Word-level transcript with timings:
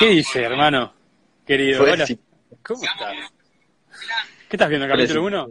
¿Qué 0.00 0.08
dice, 0.08 0.42
hermano? 0.42 0.94
Querido, 1.46 1.82
hola. 1.82 2.06
¿Cómo 2.62 2.82
estás? 2.82 3.32
¿Qué 4.48 4.56
estás 4.56 4.70
viendo, 4.70 4.88
capítulo 4.88 5.24
1? 5.24 5.50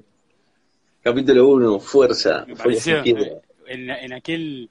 Capítulo 1.03 1.47
1, 1.49 1.79
Fuerza. 1.79 2.45
Me 2.47 2.55
pareció, 2.55 3.03
en, 3.05 3.89
en 3.91 4.13
aquel 4.13 4.67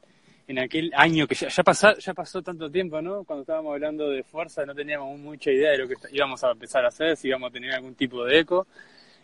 en 0.48 0.58
aquel 0.58 0.90
año 0.96 1.28
que 1.28 1.36
ya, 1.36 1.46
ya, 1.46 1.62
pasó, 1.62 1.96
ya 1.96 2.12
pasó 2.12 2.42
tanto 2.42 2.68
tiempo, 2.68 3.00
¿no? 3.00 3.22
Cuando 3.22 3.42
estábamos 3.42 3.72
hablando 3.74 4.10
de 4.10 4.24
fuerza 4.24 4.66
no 4.66 4.74
teníamos 4.74 5.16
mucha 5.16 5.52
idea 5.52 5.70
de 5.70 5.78
lo 5.78 5.86
que 5.86 5.94
íbamos 6.10 6.42
a 6.42 6.50
empezar 6.50 6.84
a 6.84 6.88
hacer, 6.88 7.16
si 7.16 7.28
íbamos 7.28 7.50
a 7.50 7.52
tener 7.52 7.72
algún 7.72 7.94
tipo 7.94 8.24
de 8.24 8.40
eco. 8.40 8.66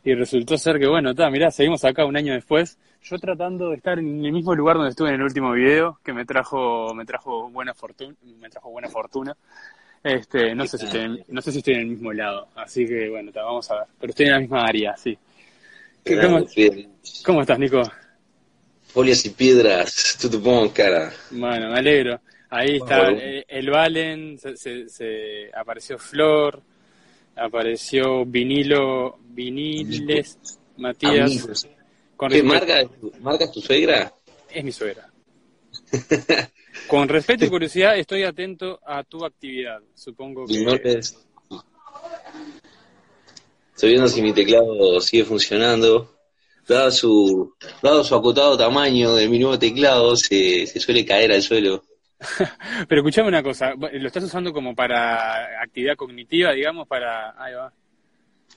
Y 0.04 0.14
resultó 0.14 0.56
ser 0.56 0.78
que, 0.78 0.86
bueno, 0.86 1.10
está, 1.10 1.30
mirá, 1.30 1.50
seguimos 1.50 1.84
acá 1.84 2.04
un 2.04 2.16
año 2.16 2.32
después. 2.32 2.78
Yo 3.02 3.18
tratando 3.18 3.70
de 3.70 3.76
estar 3.76 3.98
en 3.98 4.24
el 4.24 4.30
mismo 4.30 4.54
lugar 4.54 4.76
donde 4.76 4.90
estuve 4.90 5.08
en 5.08 5.16
el 5.16 5.22
último 5.22 5.50
video, 5.50 5.98
que 6.04 6.12
me 6.12 6.24
trajo, 6.24 6.94
me 6.94 7.04
trajo 7.04 7.50
buena 7.50 7.74
fortuna, 7.74 8.14
me 8.38 8.48
trajo 8.48 8.70
buena 8.70 8.88
fortuna. 8.88 9.36
Este, 10.04 10.54
no 10.54 10.66
sé 10.66 10.76
si 10.76 10.84
estoy 10.84 11.00
en, 11.00 11.24
no 11.28 11.40
sé 11.40 11.50
si 11.50 11.58
estoy 11.58 11.74
en 11.74 11.80
el 11.80 11.86
mismo 11.86 12.12
lado, 12.12 12.48
así 12.56 12.86
que 12.86 13.08
bueno, 13.08 13.30
está, 13.30 13.42
vamos 13.42 13.70
a 13.70 13.76
ver. 13.76 13.84
Pero 13.98 14.10
estoy 14.10 14.26
en 14.26 14.32
la 14.32 14.40
misma 14.40 14.64
área, 14.66 14.94
sí. 14.98 15.16
¿Qué- 16.04 16.20
¿Cómo, 17.24 17.40
estás, 17.40 17.58
Nico? 17.58 17.82
Folias 18.88 19.24
y 19.24 19.30
piedras, 19.30 20.18
tú 20.20 20.28
te 20.28 20.36
pongo 20.38 20.70
cara. 20.74 21.10
Bueno, 21.30 21.70
me 21.70 21.78
alegro. 21.78 22.20
Ahí 22.50 22.76
está 22.76 22.98
Bueno. 23.00 23.18
eh, 23.18 23.44
el 23.48 23.70
Valen, 23.70 24.38
se, 24.38 24.56
se- 24.58 24.88
se- 24.90 25.50
apareció 25.56 25.98
Flor, 25.98 26.60
apareció 27.34 28.26
Vinilo, 28.26 29.18
Viniles, 29.30 30.38
Matías. 30.76 31.30
Amigos. 31.30 31.68
Con 32.16 32.30
¿Qué 32.30 32.42
marca, 32.42 32.82
marca 33.20 33.44
es 33.44 33.52
tu 33.52 33.60
suegra? 33.62 34.12
Es 34.50 34.62
mi 34.62 34.70
suegra. 34.70 35.08
Con 36.88 37.08
respeto 37.08 37.44
y 37.44 37.48
curiosidad, 37.48 37.96
estoy 37.96 38.24
atento 38.24 38.80
a 38.86 39.02
tu 39.04 39.24
actividad. 39.24 39.80
Supongo 39.94 40.46
que. 40.46 40.58
Nombre 40.64 40.98
es- 40.98 41.18
Estoy 43.74 43.90
viendo 43.90 44.08
si 44.08 44.22
mi 44.22 44.32
teclado 44.32 45.00
sigue 45.00 45.24
funcionando. 45.24 46.10
Dado 46.66 46.90
su, 46.90 47.54
dado 47.82 48.02
su 48.04 48.14
acotado 48.14 48.56
tamaño 48.56 49.14
de 49.16 49.28
mi 49.28 49.38
nuevo 49.38 49.58
teclado, 49.58 50.16
se, 50.16 50.66
se 50.66 50.80
suele 50.80 51.04
caer 51.04 51.30
al 51.32 51.42
suelo. 51.42 51.82
Pero 52.88 53.00
escuchame 53.02 53.28
una 53.28 53.42
cosa, 53.42 53.74
¿lo 53.74 54.06
estás 54.06 54.24
usando 54.24 54.52
como 54.52 54.74
para 54.74 55.60
actividad 55.60 55.96
cognitiva, 55.96 56.52
digamos? 56.52 56.86
Para. 56.88 57.34
Ahí 57.42 57.52
va. 57.54 57.70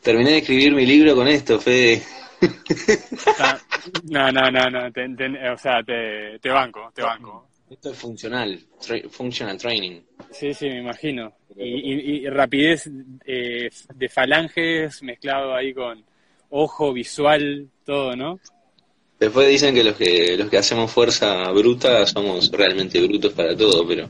Terminé 0.01 0.31
de 0.31 0.37
escribir 0.37 0.73
mi 0.73 0.85
libro 0.85 1.15
con 1.15 1.27
esto, 1.27 1.59
Fede. 1.59 2.01
Ah, 3.39 3.57
No, 4.03 4.31
no, 4.31 4.51
no, 4.51 4.69
no, 4.69 4.91
te- 4.91 5.09
te- 5.09 5.49
o 5.49 5.57
sea, 5.57 5.83
te, 5.83 6.37
te 6.39 6.49
banco, 6.49 6.91
te 6.93 7.01
banco. 7.01 7.49
Esto 7.69 7.91
es 7.91 7.97
funcional, 7.97 8.59
tra- 8.79 9.09
functional 9.09 9.57
training. 9.57 9.99
Sí, 10.31 10.53
sí, 10.53 10.67
me 10.67 10.79
imagino. 10.79 11.33
Y, 11.57 11.63
y- 11.63 12.17
y 12.25 12.29
rapidez 12.29 12.89
eh, 13.25 13.69
de 13.95 14.09
falanges 14.09 15.03
mezclado 15.03 15.53
ahí 15.53 15.73
con 15.73 16.03
ojo 16.49 16.93
visual, 16.93 17.67
todo, 17.85 18.15
¿no? 18.15 18.39
Después 19.19 19.47
dicen 19.49 19.73
que 19.73 19.83
los 19.83 19.95
que 19.95 20.37
los 20.37 20.49
que 20.49 20.57
hacemos 20.57 20.91
fuerza 20.91 21.49
bruta 21.51 22.05
somos 22.05 22.51
realmente 22.51 23.01
brutos 23.01 23.33
para 23.33 23.55
todo, 23.57 23.85
pero 23.87 24.07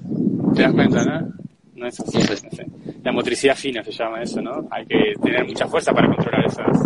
¿Te 0.54 0.64
das 0.64 0.74
cuenta, 0.74 1.04
no? 1.06 1.34
No 1.76 1.88
es 1.88 2.00
así, 2.00 2.18
no 2.18 2.52
sé. 2.52 2.66
La 3.04 3.12
motricidad 3.12 3.56
fina 3.56 3.84
se 3.84 3.92
llama 3.92 4.22
eso, 4.22 4.42
¿no? 4.42 4.68
Hay 4.72 4.86
que 4.86 5.14
tener 5.24 5.46
mucha 5.46 5.68
fuerza 5.68 5.94
para 5.94 6.08
controlar 6.08 6.46
esas... 6.46 6.78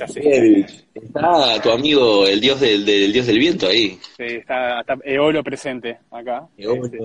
está 0.00 1.62
tu 1.62 1.70
amigo 1.70 2.26
el 2.26 2.40
dios 2.40 2.60
del, 2.60 2.84
del 2.84 3.12
dios 3.12 3.26
del 3.26 3.38
viento 3.38 3.68
ahí. 3.68 3.98
Sí, 4.16 4.24
está, 4.24 4.80
está 4.80 4.96
Eolo 5.04 5.42
presente 5.42 5.98
acá. 6.10 6.46
Eolo. 6.56 6.84
Este, 6.86 6.98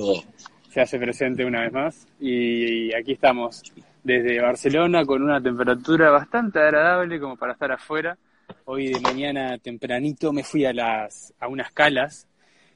se 0.77 0.81
hace 0.81 0.99
presente 0.99 1.43
una 1.43 1.61
vez 1.61 1.73
más. 1.73 2.07
Y, 2.19 2.93
aquí 2.93 3.13
estamos 3.13 3.63
desde 4.03 4.39
Barcelona 4.39 5.05
con 5.05 5.23
una 5.23 5.41
temperatura 5.41 6.11
bastante 6.11 6.59
agradable 6.59 7.19
como 7.19 7.35
para 7.35 7.53
estar 7.53 7.71
afuera. 7.71 8.17
Hoy 8.65 8.93
de 8.93 8.99
mañana 8.99 9.57
tempranito 9.57 10.31
me 10.31 10.43
fui 10.43 10.65
a 10.65 10.73
las 10.73 11.33
a 11.39 11.47
unas 11.47 11.71
calas, 11.71 12.27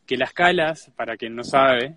que 0.06 0.18
las 0.18 0.34
calas, 0.34 0.92
para 0.96 1.16
quien 1.16 1.36
no 1.36 1.44
sabe, 1.44 1.96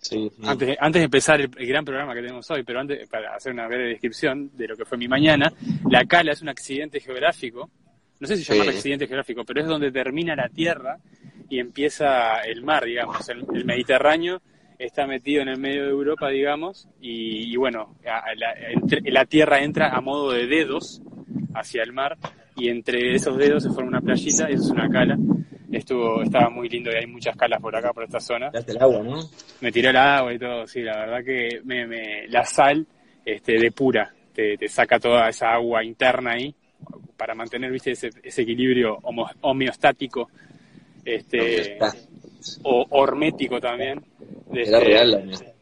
Sí, 0.00 0.30
sí. 0.30 0.42
antes, 0.44 0.68
de- 0.68 0.76
antes 0.80 1.00
de 1.00 1.04
empezar 1.04 1.40
el, 1.40 1.50
el 1.56 1.66
gran 1.66 1.84
programa 1.84 2.14
que 2.14 2.20
tenemos 2.22 2.50
hoy, 2.50 2.62
pero 2.64 2.80
antes 2.80 3.08
para 3.08 3.34
hacer 3.34 3.52
una 3.52 3.66
breve 3.66 3.88
descripción 3.90 4.50
de 4.56 4.68
lo 4.68 4.76
que 4.76 4.84
fue 4.84 4.98
mi 4.98 5.08
mañana, 5.08 5.52
la 5.90 6.04
cala 6.06 6.32
es 6.32 6.42
un 6.42 6.48
accidente 6.48 7.00
geográfico, 7.00 7.70
no 8.20 8.26
sé 8.26 8.36
si 8.36 8.44
llamarlo 8.44 8.72
Sí. 8.72 8.78
accidente 8.78 9.06
geográfico, 9.06 9.44
pero 9.44 9.60
es 9.60 9.66
donde 9.66 9.90
termina 9.92 10.34
la 10.34 10.48
Tierra 10.48 10.98
y 11.50 11.58
empieza 11.58 12.40
el 12.40 12.62
mar, 12.62 12.84
digamos, 12.84 13.28
el, 13.28 13.44
el 13.54 13.64
Mediterráneo 13.64 14.40
está 14.78 15.06
metido 15.06 15.42
en 15.42 15.48
el 15.48 15.58
medio 15.58 15.84
de 15.84 15.90
Europa, 15.90 16.28
digamos, 16.30 16.88
y, 17.00 17.52
y 17.52 17.56
bueno, 17.56 17.96
a- 18.06 18.18
a 18.30 18.34
la, 18.34 18.54
entre- 18.70 19.02
la 19.10 19.24
Tierra 19.24 19.62
entra 19.62 19.90
a 19.94 20.00
modo 20.00 20.32
de 20.32 20.46
dedos 20.46 21.02
hacia 21.54 21.82
el 21.82 21.92
mar 21.92 22.16
y 22.56 22.68
entre 22.68 23.14
esos 23.14 23.36
dedos 23.36 23.62
se 23.62 23.68
forma 23.70 23.88
una 23.90 24.00
playita 24.00 24.50
y 24.50 24.54
eso 24.54 24.64
es 24.64 24.70
una 24.70 24.88
cala. 24.88 25.16
Estuvo, 25.72 26.22
estaba 26.22 26.50
muy 26.50 26.68
lindo 26.68 26.90
y 26.92 26.96
hay 26.96 27.06
muchas 27.06 27.36
calas 27.36 27.60
por 27.60 27.74
acá, 27.74 27.92
por 27.92 28.04
esta 28.04 28.20
zona 28.20 28.50
el 28.66 28.78
agua, 28.82 29.02
¿no? 29.02 29.20
me 29.60 29.72
tiró 29.72 29.90
el 29.90 29.96
agua 29.96 30.32
y 30.34 30.38
todo, 30.38 30.66
sí, 30.66 30.82
la 30.82 30.98
verdad 30.98 31.24
que 31.24 31.60
me, 31.64 31.86
me- 31.86 32.28
la 32.28 32.44
sal 32.44 32.86
este, 33.24 33.58
depura, 33.58 34.12
te, 34.34 34.56
te 34.56 34.68
saca 34.68 34.98
toda 35.00 35.28
esa 35.28 35.52
agua 35.52 35.82
interna 35.84 36.32
ahí 36.32 36.54
para 37.16 37.34
mantener, 37.34 37.70
viste, 37.70 37.92
ese, 37.92 38.10
ese 38.22 38.42
equilibrio 38.42 38.98
homo- 39.02 39.30
homeostático 39.40 40.28
este, 41.04 41.78
o 42.62 42.86
hormético 42.90 43.60
también. 43.60 44.02
Era 44.52 44.62
este- 44.62 44.80
real 44.80 45.10
la. 45.12 45.53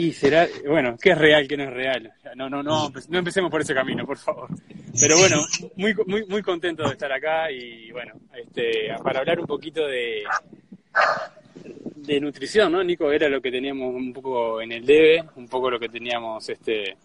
Y 0.00 0.12
será, 0.14 0.48
bueno, 0.66 0.96
¿qué 0.98 1.10
es 1.10 1.18
real, 1.18 1.46
qué 1.46 1.58
no 1.58 1.64
es 1.64 1.74
real? 1.74 2.10
No, 2.34 2.48
no, 2.48 2.62
no, 2.62 2.90
no 3.10 3.18
empecemos 3.18 3.50
por 3.50 3.60
ese 3.60 3.74
camino, 3.74 4.06
por 4.06 4.16
favor. 4.16 4.48
Pero 4.98 5.18
bueno, 5.18 5.44
muy, 5.76 5.94
muy, 6.06 6.24
muy 6.24 6.40
contento 6.40 6.84
de 6.84 6.92
estar 6.92 7.12
acá 7.12 7.52
y 7.52 7.92
bueno, 7.92 8.14
este, 8.34 8.94
para 9.04 9.18
hablar 9.18 9.40
un 9.40 9.46
poquito 9.46 9.86
de, 9.86 10.22
de 11.96 12.18
nutrición, 12.18 12.72
¿no, 12.72 12.82
Nico? 12.82 13.12
Era 13.12 13.28
lo 13.28 13.42
que 13.42 13.50
teníamos 13.50 13.94
un 13.94 14.10
poco 14.14 14.62
en 14.62 14.72
el 14.72 14.86
debe, 14.86 15.22
un 15.36 15.46
poco 15.46 15.70
lo 15.70 15.78
que 15.78 15.90
teníamos, 15.90 16.48
este, 16.48 16.96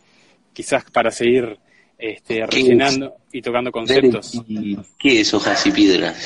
quizás 0.53 0.89
para 0.89 1.11
seguir 1.11 1.59
este, 1.97 2.45
rellenando 2.45 3.17
y 3.29 3.41
tocando 3.41 3.73
conceptos. 3.73 4.41
¿Y 4.47 4.77
¿Qué 4.97 5.19
es 5.19 5.33
hojas 5.33 5.67
y 5.67 5.71
piedras? 5.73 6.25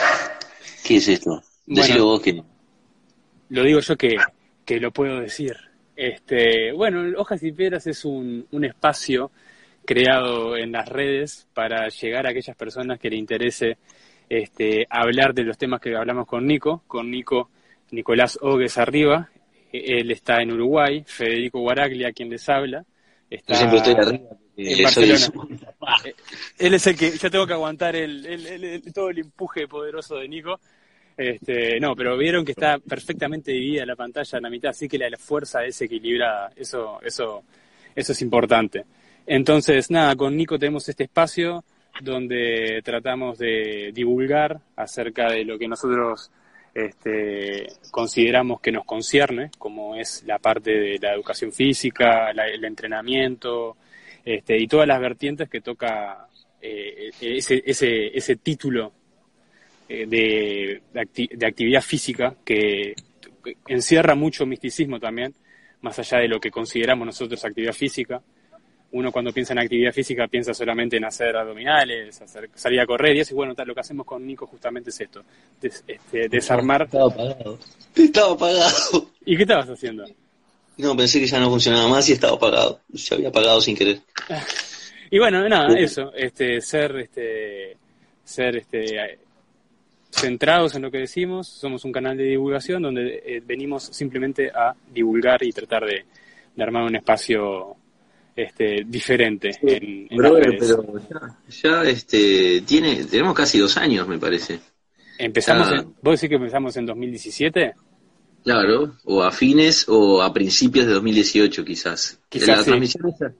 ¿Qué 0.83 0.97
es 0.97 1.07
esto? 1.07 1.41
Decilo 1.65 2.05
vos 2.05 2.21
que 2.21 2.43
Lo 3.49 3.63
digo 3.63 3.79
yo 3.79 3.97
que, 3.97 4.17
que 4.63 4.79
lo 4.79 4.91
puedo 4.91 5.19
decir. 5.19 5.68
Este, 6.01 6.71
bueno, 6.71 7.03
Hojas 7.19 7.43
y 7.43 7.51
Piedras 7.51 7.85
es 7.85 8.05
un, 8.05 8.47
un 8.51 8.63
espacio 8.63 9.31
creado 9.85 10.55
en 10.55 10.71
las 10.71 10.87
redes 10.87 11.45
para 11.53 11.89
llegar 11.89 12.25
a 12.25 12.29
aquellas 12.29 12.55
personas 12.55 12.97
que 12.99 13.09
le 13.09 13.17
interese 13.17 13.77
este, 14.29 14.87
hablar 14.89 15.33
de 15.33 15.43
los 15.43 15.57
temas 15.57 15.81
que 15.81 15.93
hablamos 15.93 16.25
con 16.25 16.47
Nico, 16.47 16.83
con 16.87 17.11
Nico 17.11 17.49
Nicolás 17.91 18.39
Ogues 18.41 18.77
arriba. 18.77 19.29
Él 19.73 20.09
está 20.11 20.41
en 20.41 20.53
Uruguay, 20.53 21.03
Federico 21.05 21.59
Guaraglia, 21.59 22.13
quien 22.13 22.29
les 22.29 22.47
habla. 22.47 22.85
Está 23.29 23.53
yo 23.53 23.57
siempre 23.59 23.77
estoy 23.79 23.93
arriba. 23.95 24.29
en 24.55 24.83
Barcelona. 24.83 25.19
Él 26.59 26.73
es 26.75 26.87
el 26.87 26.95
que, 26.97 27.11
yo 27.17 27.29
tengo 27.29 27.45
que 27.45 27.53
aguantar 27.53 27.95
el, 27.97 28.25
el- 28.25 28.45
el- 28.47 28.63
el- 28.63 28.93
todo 28.93 29.09
el 29.09 29.19
empuje 29.19 29.67
poderoso 29.67 30.15
de 30.15 30.29
Nico. 30.29 30.59
Este, 31.19 31.81
no, 31.81 31.97
pero 31.97 32.17
vieron 32.17 32.45
que 32.45 32.53
está 32.53 32.79
perfectamente 32.79 33.51
dividida 33.51 33.85
la 33.85 33.97
pantalla 33.97 34.37
en 34.37 34.43
la 34.43 34.49
mitad, 34.49 34.69
así 34.69 34.87
que 34.87 34.97
la, 34.97 35.17
fuerza 35.17 35.65
es 35.65 35.81
equilibrada. 35.81 36.49
Eso, 36.55 37.01
eso, 37.01 37.43
eso 37.93 38.11
es 38.13 38.21
importante. 38.21 38.85
Entonces, 39.27 39.91
nada, 39.91 40.15
con 40.15 40.37
Nico 40.37 40.57
tenemos 40.57 40.87
este 40.87 41.03
espacio 41.03 41.65
donde 41.99 42.79
tratamos 42.85 43.37
de 43.37 43.91
divulgar 43.93 44.61
acerca 44.77 45.29
de 45.29 45.43
lo 45.43 45.59
que 45.59 45.67
nosotros 45.67 46.31
este, 46.73 47.67
consideramos 47.91 48.61
que 48.61 48.71
nos 48.71 48.85
concierne, 48.85 49.51
como 49.57 49.97
es 49.97 50.23
la 50.25 50.39
parte 50.39 50.71
de 50.71 50.99
la 50.99 51.13
educación 51.13 51.51
física, 51.51 52.31
la- 52.31 52.47
el 52.47 52.63
entrenamiento, 52.63 53.75
este, 54.23 54.57
y 54.57 54.67
todas 54.67 54.87
las 54.87 55.01
vertientes 55.01 55.49
que 55.49 55.59
toca 55.59 56.29
eh, 56.61 57.11
ese, 57.19 57.61
ese, 57.65 58.17
ese 58.17 58.37
título 58.37 58.93
de, 59.89 60.81
de, 60.93 61.01
acti- 61.01 61.29
de 61.29 61.45
actividad 61.45 61.81
física 61.81 62.35
que 62.45 62.93
encierra 63.67 64.15
mucho 64.15 64.45
misticismo 64.45 64.99
también, 64.99 65.33
más 65.81 65.97
allá 65.99 66.19
de 66.19 66.27
lo 66.27 66.39
que 66.39 66.51
consideramos 66.51 67.05
nosotros 67.05 67.43
actividad 67.43 67.73
física. 67.73 68.21
Uno 68.91 69.11
cuando 69.11 69.31
piensa 69.31 69.53
en 69.53 69.59
actividad 69.59 69.91
física 69.93 70.27
piensa 70.27 70.51
solamente 70.53 70.97
en 70.97 71.05
hacer 71.05 71.35
abdominales, 71.37 72.19
hacer, 72.21 72.49
salir 72.55 72.79
a 72.81 72.87
correr 72.87 73.15
y 73.17 73.19
eso, 73.19 73.33
y 73.33 73.37
bueno, 73.37 73.53
tal, 73.53 73.67
lo 73.67 73.75
que 73.75 73.81
hacemos 73.81 74.05
con 74.05 74.25
Nico 74.25 74.47
justamente 74.47 74.89
es 74.89 74.99
esto, 74.99 75.23
des- 75.61 75.83
este, 75.87 76.27
desarmar. 76.27 76.83
Estaba 76.83 77.05
apagado. 77.11 77.59
Estaba 77.95 78.33
apagado. 78.33 79.11
¿Y 79.25 79.35
qué 79.37 79.43
estabas 79.43 79.69
haciendo? 79.69 80.05
No, 80.77 80.95
pensé 80.97 81.19
que 81.19 81.27
ya 81.27 81.39
no 81.39 81.49
funcionaba 81.49 81.87
más 81.87 82.09
y 82.09 82.13
estaba 82.13 82.35
apagado. 82.35 82.79
Se 82.95 83.13
había 83.13 83.29
apagado 83.29 83.59
sin 83.61 83.75
querer. 83.75 83.99
Y 85.11 85.17
bueno, 85.17 85.49
nada, 85.49 85.75
eso, 85.79 86.13
este, 86.15 86.61
ser, 86.61 86.95
este, 86.97 87.75
ser 88.23 88.57
este, 88.57 89.17
centrados 90.11 90.75
en 90.75 90.81
lo 90.81 90.91
que 90.91 90.99
decimos, 90.99 91.47
somos 91.47 91.85
un 91.85 91.91
canal 91.91 92.17
de 92.17 92.23
divulgación 92.23 92.81
donde 92.81 93.21
eh, 93.25 93.41
venimos 93.45 93.83
simplemente 93.83 94.49
a 94.49 94.73
divulgar 94.93 95.43
y 95.43 95.51
tratar 95.51 95.85
de, 95.85 96.05
de 96.55 96.63
armar 96.63 96.83
un 96.83 96.95
espacio 96.95 97.75
este, 98.35 98.83
diferente 98.87 99.51
en, 99.61 100.07
en 100.09 100.17
las 100.21 100.31
Brother, 100.31 100.49
redes. 100.51 100.75
pero 100.77 100.99
ya, 101.09 101.37
ya, 101.83 101.89
este, 101.89 102.61
tiene, 102.61 103.05
tenemos 103.05 103.33
casi 103.35 103.59
dos 103.59 103.77
años, 103.77 104.07
me 104.07 104.17
parece. 104.17 104.59
Empezamos, 105.17 105.67
Ah. 105.71 105.75
en- 105.81 105.93
¿Vos 106.01 106.19
decís 106.19 106.29
que 106.29 106.35
empezamos 106.35 106.75
en 106.77 106.85
2017? 106.85 107.73
Claro, 108.43 108.95
o 109.03 109.21
a 109.21 109.31
fines 109.31 109.85
o 109.89 110.21
a 110.21 110.33
principios 110.33 110.87
de 110.87 110.93
2018 110.93 111.65
quizás. 111.65 112.19
Quizás 112.29 112.47
la, 112.47 112.57
sí. 112.59 112.63
transmisión 112.65 113.09
esa, 113.09 113.33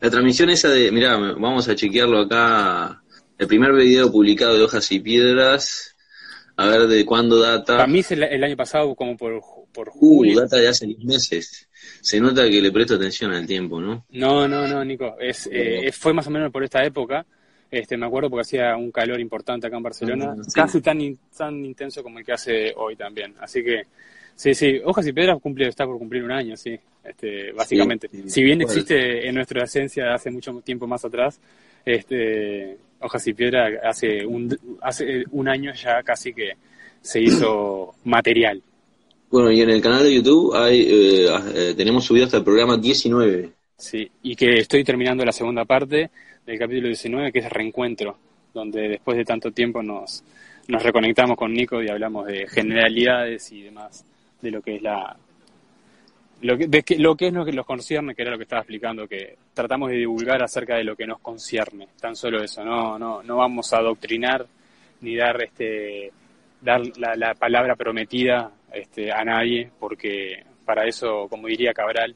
la 0.00 0.10
transmisión 0.10 0.50
esa 0.50 0.68
de, 0.68 0.92
mirá, 0.92 1.16
vamos 1.16 1.68
a 1.68 1.74
chequearlo 1.74 2.20
acá, 2.20 3.02
el 3.36 3.46
primer 3.48 3.72
video 3.74 4.12
publicado 4.12 4.56
de 4.56 4.62
Hojas 4.62 4.90
y 4.92 5.00
Piedras, 5.00 5.93
a 6.56 6.66
ver 6.68 6.86
de 6.86 7.04
cuándo 7.04 7.40
data. 7.40 7.76
Para 7.78 7.86
mí 7.86 8.00
es 8.00 8.10
el, 8.12 8.22
el 8.22 8.44
año 8.44 8.56
pasado 8.56 8.94
como 8.94 9.16
por, 9.16 9.40
por 9.72 9.88
Uh, 9.88 9.92
julio. 9.92 10.40
data 10.40 10.56
de 10.56 10.68
hace 10.68 10.86
10 10.86 11.04
meses. 11.04 11.68
Se 12.00 12.20
nota 12.20 12.48
que 12.48 12.60
le 12.62 12.70
presto 12.72 12.94
atención 12.94 13.32
al 13.32 13.46
tiempo, 13.46 13.80
¿no? 13.80 14.04
No, 14.10 14.46
no, 14.48 14.66
no, 14.68 14.84
Nico. 14.84 15.16
Es, 15.20 15.48
eh, 15.52 15.90
fue 15.92 16.12
más 16.12 16.26
o 16.26 16.30
menos 16.30 16.50
por 16.52 16.62
esta 16.64 16.84
época. 16.84 17.26
Este, 17.70 17.96
me 17.96 18.06
acuerdo 18.06 18.30
porque 18.30 18.42
hacía 18.42 18.76
un 18.76 18.92
calor 18.92 19.18
importante 19.18 19.66
acá 19.66 19.76
en 19.76 19.82
Barcelona, 19.82 20.34
Ah, 20.38 20.42
sí. 20.44 20.50
casi 20.54 20.80
tan, 20.80 21.00
in- 21.00 21.18
tan 21.36 21.64
intenso 21.64 22.02
como 22.04 22.20
el 22.20 22.24
que 22.24 22.32
hace 22.32 22.72
hoy 22.76 22.94
también. 22.94 23.34
Así 23.40 23.64
que, 23.64 23.82
sí, 24.36 24.54
sí, 24.54 24.80
Hojas 24.84 25.06
y 25.08 25.12
Piedras 25.12 25.40
cumple, 25.42 25.66
está 25.66 25.84
por 25.84 25.98
cumplir 25.98 26.22
un 26.22 26.30
año, 26.30 26.56
sí, 26.56 26.78
este, 27.02 27.50
básicamente. 27.50 28.08
Sí, 28.12 28.22
sí. 28.22 28.30
si 28.30 28.42
bien 28.44 28.60
existe 28.62 29.26
en 29.26 29.34
nuestra 29.34 29.64
esencia 29.64 30.14
hace 30.14 30.30
mucho 30.30 30.52
tiempo 30.64 30.86
más 30.86 31.04
atrás, 31.04 31.40
este, 31.84 32.76
Hojas 33.04 33.26
y 33.26 33.34
Piedras 33.34 33.72
hace 33.84 34.24
un, 34.24 34.56
hace 34.80 35.24
un 35.30 35.48
año 35.48 35.72
ya 35.74 36.02
casi 36.02 36.32
que 36.32 36.52
se 37.00 37.20
hizo 37.20 37.94
material. 38.04 38.62
Bueno, 39.30 39.50
y 39.50 39.60
en 39.60 39.70
el 39.70 39.80
canal 39.80 40.04
de 40.04 40.14
YouTube 40.14 40.54
hay, 40.54 40.80
eh, 40.80 41.26
eh, 41.54 41.74
tenemos 41.76 42.04
subido 42.04 42.26
hasta 42.26 42.38
el 42.38 42.44
programa 42.44 42.76
19. 42.76 43.50
Sí, 43.76 44.08
y 44.22 44.36
que 44.36 44.54
estoy 44.54 44.84
terminando 44.84 45.24
la 45.24 45.32
segunda 45.32 45.64
parte 45.64 46.10
del 46.46 46.58
capítulo 46.58 46.88
19, 46.88 47.32
que 47.32 47.40
es 47.40 47.50
Reencuentro, 47.50 48.16
donde 48.52 48.88
después 48.88 49.16
de 49.16 49.24
tanto 49.24 49.50
tiempo 49.50 49.82
nos, 49.82 50.22
nos 50.68 50.82
reconectamos 50.82 51.36
con 51.36 51.52
Nico 51.52 51.82
y 51.82 51.88
hablamos 51.88 52.26
de 52.26 52.46
generalidades 52.46 53.50
y 53.52 53.62
demás, 53.62 54.04
de 54.40 54.50
lo 54.50 54.62
que 54.62 54.76
es 54.76 54.82
la... 54.82 55.16
Lo 56.44 56.58
que, 56.58 56.66
de 56.66 56.82
que- 56.82 56.98
lo 56.98 57.16
que 57.16 57.28
es 57.28 57.32
lo 57.32 57.44
que 57.44 57.52
nos 57.52 57.64
concierne, 57.64 58.14
que 58.14 58.22
era 58.22 58.30
lo 58.32 58.36
que 58.36 58.42
estaba 58.42 58.60
explicando, 58.60 59.08
que 59.08 59.36
tratamos 59.54 59.90
de 59.90 59.96
divulgar 59.96 60.42
acerca 60.42 60.76
de 60.76 60.84
lo 60.84 60.94
que 60.94 61.06
nos 61.06 61.18
concierne, 61.20 61.88
tan 62.00 62.14
solo 62.14 62.42
eso, 62.42 62.62
no, 62.64 62.98
no, 62.98 63.22
no 63.22 63.36
vamos 63.36 63.72
a 63.72 63.78
adoctrinar 63.78 64.46
ni 65.00 65.16
dar 65.16 65.42
este 65.42 66.12
dar 66.60 66.80
la, 66.98 67.14
la 67.16 67.34
palabra 67.34 67.76
prometida 67.76 68.50
este, 68.72 69.10
a 69.12 69.22
nadie, 69.24 69.70
porque 69.78 70.42
para 70.64 70.86
eso, 70.86 71.26
como 71.28 71.46
diría 71.46 71.72
Cabral, 71.72 72.14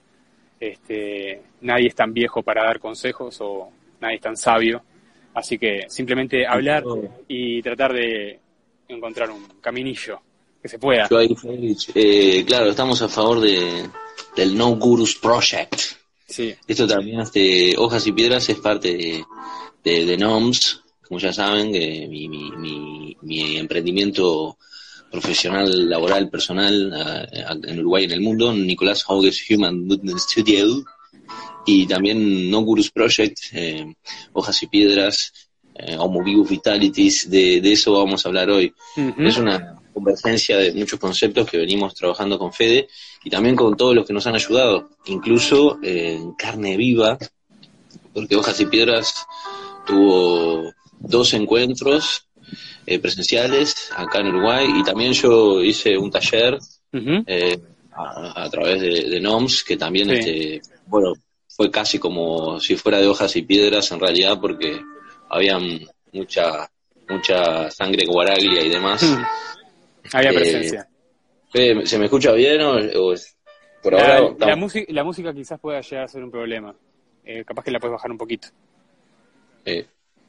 este, 0.60 1.42
nadie 1.62 1.88
es 1.88 1.94
tan 1.94 2.12
viejo 2.12 2.42
para 2.42 2.64
dar 2.64 2.80
consejos 2.80 3.38
o 3.40 3.70
nadie 4.00 4.16
es 4.16 4.20
tan 4.22 4.36
sabio. 4.36 4.82
Así 5.34 5.58
que 5.58 5.84
simplemente 5.88 6.46
hablar 6.46 6.82
y 7.28 7.62
tratar 7.62 7.92
de 7.92 8.40
encontrar 8.88 9.30
un 9.30 9.46
caminillo 9.60 10.20
que 10.60 10.68
se 10.68 10.78
pueda. 10.78 11.06
Yo 11.10 11.18
ahí, 11.18 11.34
Félix, 11.34 11.92
eh, 11.94 12.42
claro, 12.46 12.70
estamos 12.70 13.00
a 13.02 13.08
favor 13.08 13.40
de, 13.40 13.84
del 14.36 14.56
No 14.56 14.76
Gurus 14.76 15.16
Project. 15.16 15.80
Sí, 16.26 16.54
Esto 16.66 16.86
también, 16.86 17.20
este, 17.20 17.74
Hojas 17.78 18.06
y 18.06 18.12
Piedras, 18.12 18.48
es 18.48 18.58
parte 18.58 18.96
de, 18.96 19.24
de, 19.82 20.04
de 20.04 20.16
NOMS, 20.16 20.82
como 21.06 21.18
ya 21.18 21.32
saben, 21.32 21.72
que 21.72 22.06
mi, 22.08 22.28
mi, 22.28 22.50
mi, 22.50 23.16
mi 23.22 23.56
emprendimiento 23.56 24.58
profesional, 25.10 25.88
laboral, 25.88 26.28
personal, 26.28 26.92
eh, 27.32 27.44
en 27.66 27.78
Uruguay 27.80 28.02
y 28.02 28.06
en 28.06 28.12
el 28.12 28.20
mundo, 28.20 28.52
Nicolás 28.52 29.04
Hauges 29.08 29.42
Human 29.50 29.86
Movement 29.86 30.18
Studio, 30.18 30.84
y 31.64 31.86
también 31.86 32.50
No 32.50 32.60
Gurus 32.60 32.90
Project, 32.90 33.38
eh, 33.52 33.94
Hojas 34.34 34.62
y 34.62 34.66
Piedras, 34.66 35.32
eh, 35.74 35.96
Homo 35.98 36.22
Vivus 36.22 36.50
Vitalities, 36.50 37.30
de, 37.30 37.60
de 37.60 37.72
eso 37.72 37.92
vamos 37.92 38.24
a 38.24 38.28
hablar 38.28 38.50
hoy. 38.50 38.74
Es 39.18 39.38
una 39.38 39.77
convergencia 39.98 40.56
de 40.58 40.72
muchos 40.72 40.98
conceptos 41.00 41.48
que 41.50 41.58
venimos 41.58 41.94
trabajando 41.94 42.38
con 42.38 42.52
Fede 42.52 42.88
y 43.24 43.30
también 43.30 43.56
con 43.56 43.76
todos 43.76 43.94
los 43.96 44.06
que 44.06 44.12
nos 44.12 44.26
han 44.26 44.34
ayudado, 44.36 44.88
incluso 45.06 45.78
eh, 45.82 46.14
en 46.20 46.32
carne 46.34 46.76
viva, 46.76 47.18
porque 48.14 48.36
Hojas 48.36 48.60
y 48.60 48.66
Piedras 48.66 49.26
tuvo 49.86 50.72
dos 51.00 51.32
encuentros 51.34 52.28
eh, 52.86 52.98
presenciales 52.98 53.90
acá 53.96 54.20
en 54.20 54.28
Uruguay 54.28 54.66
y 54.78 54.82
también 54.82 55.12
yo 55.12 55.62
hice 55.62 55.96
un 55.98 56.10
taller 56.10 56.58
eh, 57.26 57.58
a, 57.92 58.44
a 58.44 58.50
través 58.50 58.80
de, 58.80 59.08
de 59.10 59.20
NOMS 59.20 59.64
que 59.64 59.76
también, 59.76 60.08
Sí. 60.08 60.14
este, 60.14 60.60
bueno, 60.86 61.12
fue 61.48 61.70
casi 61.70 61.98
como 61.98 62.60
si 62.60 62.76
fuera 62.76 62.98
de 63.00 63.08
Hojas 63.08 63.34
y 63.36 63.42
Piedras 63.42 63.90
en 63.92 64.00
realidad 64.00 64.38
porque 64.40 64.80
había 65.28 65.58
mucha 66.12 66.70
mucha 67.10 67.70
sangre 67.70 68.04
guaraglia 68.06 68.62
y 68.64 68.68
demás. 68.68 69.02
Mm. 69.02 69.22
Había 70.12 70.30
Eh, 70.30 70.34
presencia. 70.34 70.88
Fede, 71.50 71.86
¿Se 71.86 71.98
me 71.98 72.04
escucha 72.06 72.32
bien 72.32 72.60
o, 72.62 72.72
o 72.72 73.12
es- 73.12 73.36
por 73.82 73.92
La, 73.94 74.18
ahora? 74.18 74.34
la 74.38 74.56
la 74.88 75.04
música 75.04 75.32
quizás 75.32 75.58
pueda 75.60 75.80
llegar 75.80 76.04
a 76.04 76.08
ser 76.08 76.22
un 76.24 76.30
problema. 76.30 76.74
Eh, 77.24 77.44
capaz 77.44 77.62
que 77.64 77.70
la 77.70 77.78
puedes 77.78 77.92
bajar 77.92 78.10
un 78.10 78.18
poquito. 78.18 78.48
eh, 79.64 79.86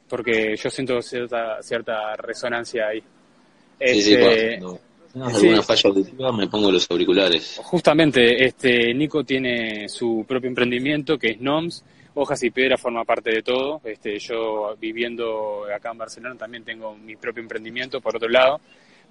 Porque 0.08 0.56
yo 0.56 0.70
siento 0.70 1.00
cierta, 1.02 1.62
cierta 1.62 2.16
resonancia 2.16 2.88
ahí. 2.88 3.00
sí, 3.00 4.02
sí, 4.02 4.14
Este, 4.14 4.18
cuando 4.58 4.80
tenemos 5.12 5.32
sí. 5.40 5.46
alguna 5.46 5.62
falla 5.62 5.90
auditiva 5.90 6.32
me 6.32 6.48
pongo 6.48 6.70
los 6.72 6.90
auriculares. 6.90 7.60
Justamente, 7.62 8.44
este 8.44 8.92
Nico 8.94 9.24
tiene 9.24 9.88
su 9.88 10.24
propio 10.28 10.48
emprendimiento 10.48 11.18
que 11.18 11.30
es 11.30 11.40
NOMS. 11.40 11.84
Hojas 12.14 12.42
y 12.42 12.50
Piedra 12.50 12.76
forma 12.76 13.04
parte 13.04 13.30
de 13.30 13.42
todo. 13.42 13.80
Este, 13.84 14.18
yo 14.18 14.76
viviendo 14.78 15.64
acá 15.74 15.92
en 15.92 15.98
Barcelona 15.98 16.34
también 16.36 16.64
tengo 16.64 16.94
mi 16.96 17.14
propio 17.16 17.40
emprendimiento 17.42 18.00
por 18.00 18.16
otro 18.16 18.28
lado, 18.28 18.60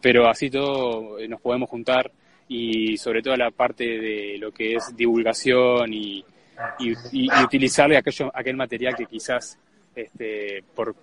pero 0.02 0.28
así 0.30 0.50
todo 0.50 1.20
eh, 1.20 1.28
nos 1.28 1.42
podemos 1.42 1.70
juntar 1.70 2.12
y 2.48 2.98
sobre 2.98 3.22
todo 3.22 3.36
la 3.36 3.52
parte 3.52 3.84
de 3.86 4.38
lo 4.40 4.52
que 4.52 4.76
es 4.76 4.96
divulgación 4.96 5.94
y, 5.94 6.24
y, 6.80 6.94
y- 7.12 7.30
utilizarle 7.44 7.98
aquello, 7.98 8.32
aquel 8.34 8.56
material 8.56 8.96
que 8.96 9.06
quizás 9.06 9.58
este, 9.96 10.64
por, 10.76 10.96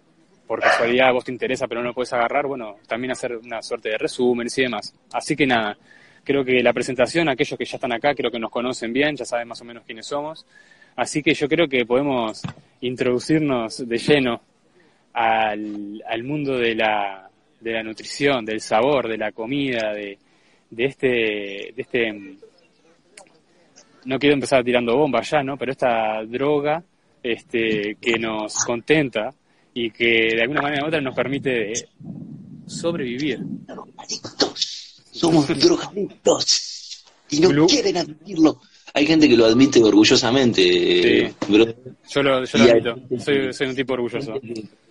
por 0.46 0.60
casualidad 0.60 1.08
a 1.08 1.12
vos 1.12 1.24
te 1.24 1.32
interesa 1.32 1.66
pero 1.68 1.82
no 1.82 1.88
lo 1.88 1.94
puedes 1.94 2.12
agarrar, 2.12 2.46
bueno, 2.46 2.76
también 2.88 3.12
hacer 3.12 3.36
una 3.36 3.62
suerte 3.62 3.90
de 3.90 3.98
resúmenes 3.98 4.56
y 4.58 4.62
demás. 4.62 4.94
Así 5.12 5.36
que 5.36 5.46
nada, 5.46 5.76
creo 6.24 6.44
que 6.44 6.62
la 6.62 6.72
presentación, 6.72 7.28
aquellos 7.28 7.56
que 7.58 7.64
ya 7.64 7.76
están 7.76 7.92
acá, 7.92 8.14
creo 8.14 8.30
que 8.30 8.38
nos 8.40 8.50
conocen 8.50 8.92
bien, 8.92 9.14
ya 9.16 9.24
saben 9.24 9.48
más 9.48 9.60
o 9.60 9.64
menos 9.64 9.84
quiénes 9.84 10.06
somos. 10.06 10.44
Así 10.96 11.22
que 11.22 11.34
yo 11.34 11.46
creo 11.48 11.68
que 11.68 11.84
podemos 11.84 12.42
introducirnos 12.80 13.86
de 13.86 13.98
lleno 13.98 14.40
al, 15.12 16.02
al 16.08 16.22
mundo 16.24 16.56
de 16.58 16.74
la, 16.74 17.25
de 17.66 17.72
la 17.72 17.82
nutrición, 17.82 18.44
del 18.44 18.60
sabor, 18.60 19.08
de 19.08 19.18
la 19.18 19.32
comida, 19.32 19.92
de, 19.92 20.16
de 20.70 20.84
este, 20.84 21.06
de 21.06 21.74
este, 21.76 22.12
no 24.04 24.18
quiero 24.20 24.34
empezar 24.34 24.62
tirando 24.62 24.96
bombas 24.96 25.28
ya, 25.28 25.42
¿no? 25.42 25.56
Pero 25.56 25.72
esta 25.72 26.22
droga, 26.24 26.82
este, 27.20 27.96
que 28.00 28.18
nos 28.20 28.64
contenta 28.64 29.34
y 29.74 29.90
que 29.90 30.36
de 30.36 30.42
alguna 30.42 30.62
manera 30.62 30.84
u 30.84 30.86
otra 30.86 31.00
nos 31.00 31.14
permite 31.14 31.72
sobrevivir. 32.66 33.40
Drogadictos. 33.42 35.02
Somos 35.10 35.48
drogadictos. 35.48 37.04
Y 37.30 37.40
no 37.40 37.48
Blue. 37.48 37.66
quieren 37.66 37.96
admitirlo. 37.96 38.60
Hay 38.94 39.06
gente 39.06 39.28
que 39.28 39.36
lo 39.36 39.44
admite 39.44 39.82
orgullosamente, 39.82 41.34
bro. 41.48 41.66
Yo 42.08 42.22
lo, 42.22 42.44
yo 42.44 42.58
lo 42.58 42.64
admito, 42.64 42.96
soy, 43.18 43.52
soy 43.52 43.66
un 43.66 43.74
tipo 43.74 43.92
orgulloso. 43.94 44.40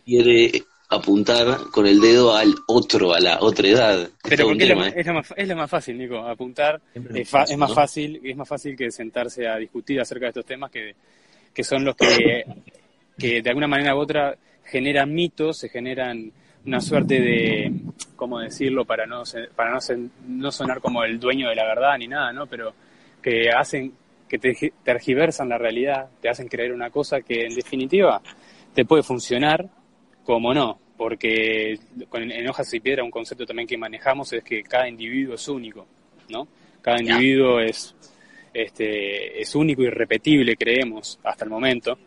Quiere 0.06 0.52
apuntar 0.96 1.46
con 1.72 1.86
el 1.88 2.00
dedo 2.00 2.36
al 2.36 2.54
otro, 2.68 3.14
a 3.14 3.20
la 3.20 3.40
otra 3.42 3.68
edad. 3.68 4.02
Es 4.02 4.10
Pero 4.30 4.48
porque 4.48 4.64
es 4.64 4.76
más- 4.76 4.88
¿eh? 4.88 4.94
es, 4.98 5.06
lo 5.08 5.14
más, 5.14 5.34
es 5.38 5.48
lo 5.48 5.56
más 5.56 5.70
fácil, 5.70 5.98
Nico, 5.98 6.18
apuntar. 6.20 6.82
Es, 7.14 7.30
fa- 7.30 7.40
fácil, 7.40 7.54
es 7.54 7.58
más 7.60 7.70
¿no? 7.70 7.76
fácil, 7.76 8.22
es 8.24 8.36
más 8.38 8.48
fácil 8.48 8.76
que 8.78 8.92
sentarse 8.92 9.48
a 9.48 9.58
discutir 9.58 10.00
acerca 10.02 10.26
de 10.26 10.30
estos 10.30 10.46
temas 10.46 10.72
que, 10.72 10.96
que 11.54 11.64
son 11.64 11.86
los 11.86 11.96
que, 11.96 12.46
que 13.18 13.42
de 13.42 13.50
alguna 13.50 13.68
manera 13.68 13.96
u 13.96 14.00
otra 14.00 14.36
generan 14.66 15.14
mitos, 15.14 15.58
se 15.60 15.70
generan 15.70 16.32
una 16.66 16.82
suerte 16.82 17.22
de, 17.22 17.72
¿cómo 18.16 18.40
decirlo? 18.40 18.86
Para 18.86 19.06
no 19.06 19.22
para 19.56 19.72
no, 19.72 19.78
sen- 19.78 20.10
no 20.28 20.52
sonar 20.52 20.82
como 20.82 21.04
el 21.04 21.20
dueño 21.20 21.50
de 21.50 21.56
la 21.56 21.64
verdad 21.66 21.98
ni 22.00 22.08
nada, 22.08 22.34
¿no? 22.34 22.48
Pero 22.48 22.74
que 23.22 23.50
hacen, 23.52 23.94
que 24.28 24.40
te 24.40 24.74
tergiversan 24.84 25.50
la 25.50 25.60
realidad, 25.60 26.08
te 26.22 26.28
hacen 26.30 26.48
creer 26.48 26.74
una 26.74 26.90
cosa 26.90 27.22
que 27.22 27.46
en 27.46 27.54
definitiva 27.54 28.20
te 28.74 28.84
puede 28.84 29.04
funcionar 29.04 29.70
como 30.24 30.54
no, 30.56 30.80
porque 30.98 31.78
con- 32.10 32.32
en 32.32 32.48
hojas 32.50 32.74
y 32.74 32.80
piedra 32.80 33.04
un 33.04 33.12
concepto 33.12 33.46
también 33.46 33.68
que 33.68 33.78
manejamos 33.78 34.32
es 34.34 34.44
que 34.44 34.64
cada 34.64 34.88
individuo 34.88 35.36
es 35.36 35.48
único, 35.48 35.86
¿no? 36.30 36.48
Cada 36.82 37.02
individuo 37.02 37.60
es, 37.60 37.96
este, 38.54 39.42
es 39.42 39.56
único 39.56 39.82
y 39.82 39.90
repetible, 39.90 40.56
creemos, 40.56 41.20
hasta 41.24 41.44
el 41.44 41.50
momento. 41.52 41.98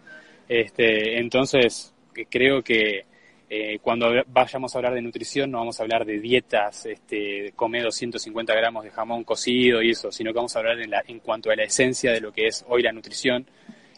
Este, 0.48 1.18
entonces, 1.18 1.92
creo 2.30 2.62
que, 2.62 3.04
eh, 3.50 3.78
cuando 3.80 4.10
vayamos 4.26 4.74
a 4.74 4.78
hablar 4.78 4.94
de 4.94 5.00
nutrición 5.02 5.50
no 5.50 5.58
vamos 5.58 5.80
a 5.80 5.82
hablar 5.82 6.04
de 6.04 6.20
dietas, 6.20 6.84
este, 6.86 7.52
come 7.56 7.80
250 7.82 8.54
gramos 8.54 8.84
de 8.84 8.90
jamón 8.90 9.24
cocido 9.24 9.82
y 9.82 9.90
eso, 9.90 10.12
sino 10.12 10.32
que 10.32 10.36
vamos 10.36 10.54
a 10.54 10.58
hablar 10.58 10.80
en, 10.80 10.90
la, 10.90 11.02
en 11.06 11.18
cuanto 11.20 11.50
a 11.50 11.56
la 11.56 11.64
esencia 11.64 12.12
de 12.12 12.20
lo 12.20 12.30
que 12.32 12.46
es 12.46 12.64
hoy 12.68 12.82
la 12.82 12.92
nutrición 12.92 13.46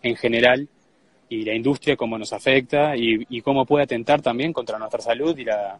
en 0.02 0.16
general 0.16 0.68
y 1.30 1.44
la 1.44 1.54
industria, 1.54 1.96
cómo 1.96 2.18
nos 2.18 2.32
afecta 2.34 2.94
y, 2.96 3.24
y 3.30 3.40
cómo 3.40 3.64
puede 3.64 3.84
atentar 3.84 4.20
también 4.20 4.52
contra 4.52 4.78
nuestra 4.78 5.00
salud 5.00 5.36
y 5.38 5.44
la, 5.44 5.78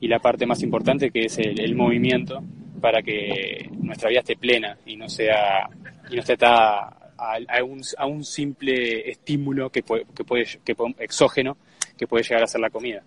y 0.00 0.08
la 0.08 0.18
parte 0.20 0.46
más 0.46 0.62
importante 0.62 1.10
que 1.10 1.26
es 1.26 1.36
el, 1.38 1.60
el 1.60 1.74
movimiento 1.74 2.42
para 2.80 3.02
que 3.02 3.68
nuestra 3.80 4.08
vida 4.08 4.20
esté 4.20 4.36
plena 4.36 4.78
y 4.86 4.96
no 4.96 5.08
sea 5.08 5.68
y 6.10 6.14
no 6.14 6.20
esté 6.20 6.34
atada 6.34 7.12
a, 7.18 7.36
a, 7.48 7.62
un, 7.64 7.82
a 7.98 8.06
un 8.06 8.24
simple 8.24 9.10
estímulo 9.10 9.68
que 9.70 9.82
puede, 9.82 10.06
que 10.14 10.24
puede 10.24 10.46
que 10.64 10.74
exógeno 10.98 11.56
que 11.96 12.06
puede 12.06 12.24
llegar 12.24 12.42
a 12.42 12.46
ser 12.46 12.60
la 12.60 12.70
comida. 12.70 13.02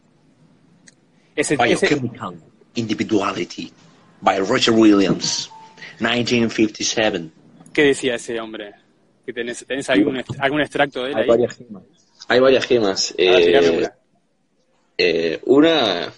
Ese, 1.35 1.53
ese- 1.55 1.63
Biochemical 1.87 2.35
Individuality 2.75 3.71
by 4.21 4.39
Roger 4.39 4.73
Williams, 4.73 5.49
1957. 5.99 7.29
¿Qué 7.73 7.83
decía 7.83 8.15
ese 8.15 8.39
hombre? 8.39 8.73
¿Que 9.27 9.33
tenés, 9.33 9.65
¿Tenés 9.67 9.89
algún, 9.89 10.23
algún 10.39 10.61
extracto 10.61 11.03
de 11.03 11.09
él 11.11 11.15
Hay 11.17 11.23
ahí? 11.23 11.27
varias 11.27 11.57
gemas. 11.57 11.83
Hay 12.29 12.39
varias 12.39 12.65
gemas. 12.65 13.11
Ah, 13.11 13.15
Eh, 13.17 13.77
una. 13.77 13.93
eh, 14.97 15.39
una, 15.43 16.13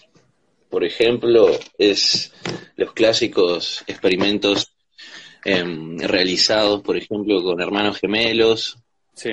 por 0.69 0.83
ejemplo, 0.83 1.49
es 1.79 2.31
los 2.75 2.93
clásicos 2.93 3.83
experimentos 3.87 4.71
em, 5.43 5.97
realizados, 5.97 6.83
por 6.83 6.97
ejemplo, 6.97 7.41
con 7.41 7.59
hermanos 7.59 7.97
gemelos 7.97 8.77
Sí, 9.15 9.31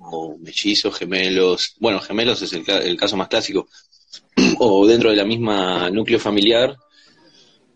o 0.00 0.36
mellizos 0.38 0.98
gemelos. 0.98 1.76
Bueno, 1.78 2.00
gemelos 2.00 2.42
es 2.42 2.52
el, 2.54 2.64
el 2.68 2.96
caso 2.96 3.16
más 3.16 3.28
clásico. 3.28 3.68
o 4.58 4.84
dentro 4.86 5.10
de 5.10 5.16
la 5.16 5.24
misma 5.24 5.88
núcleo 5.90 6.18
familiar, 6.18 6.76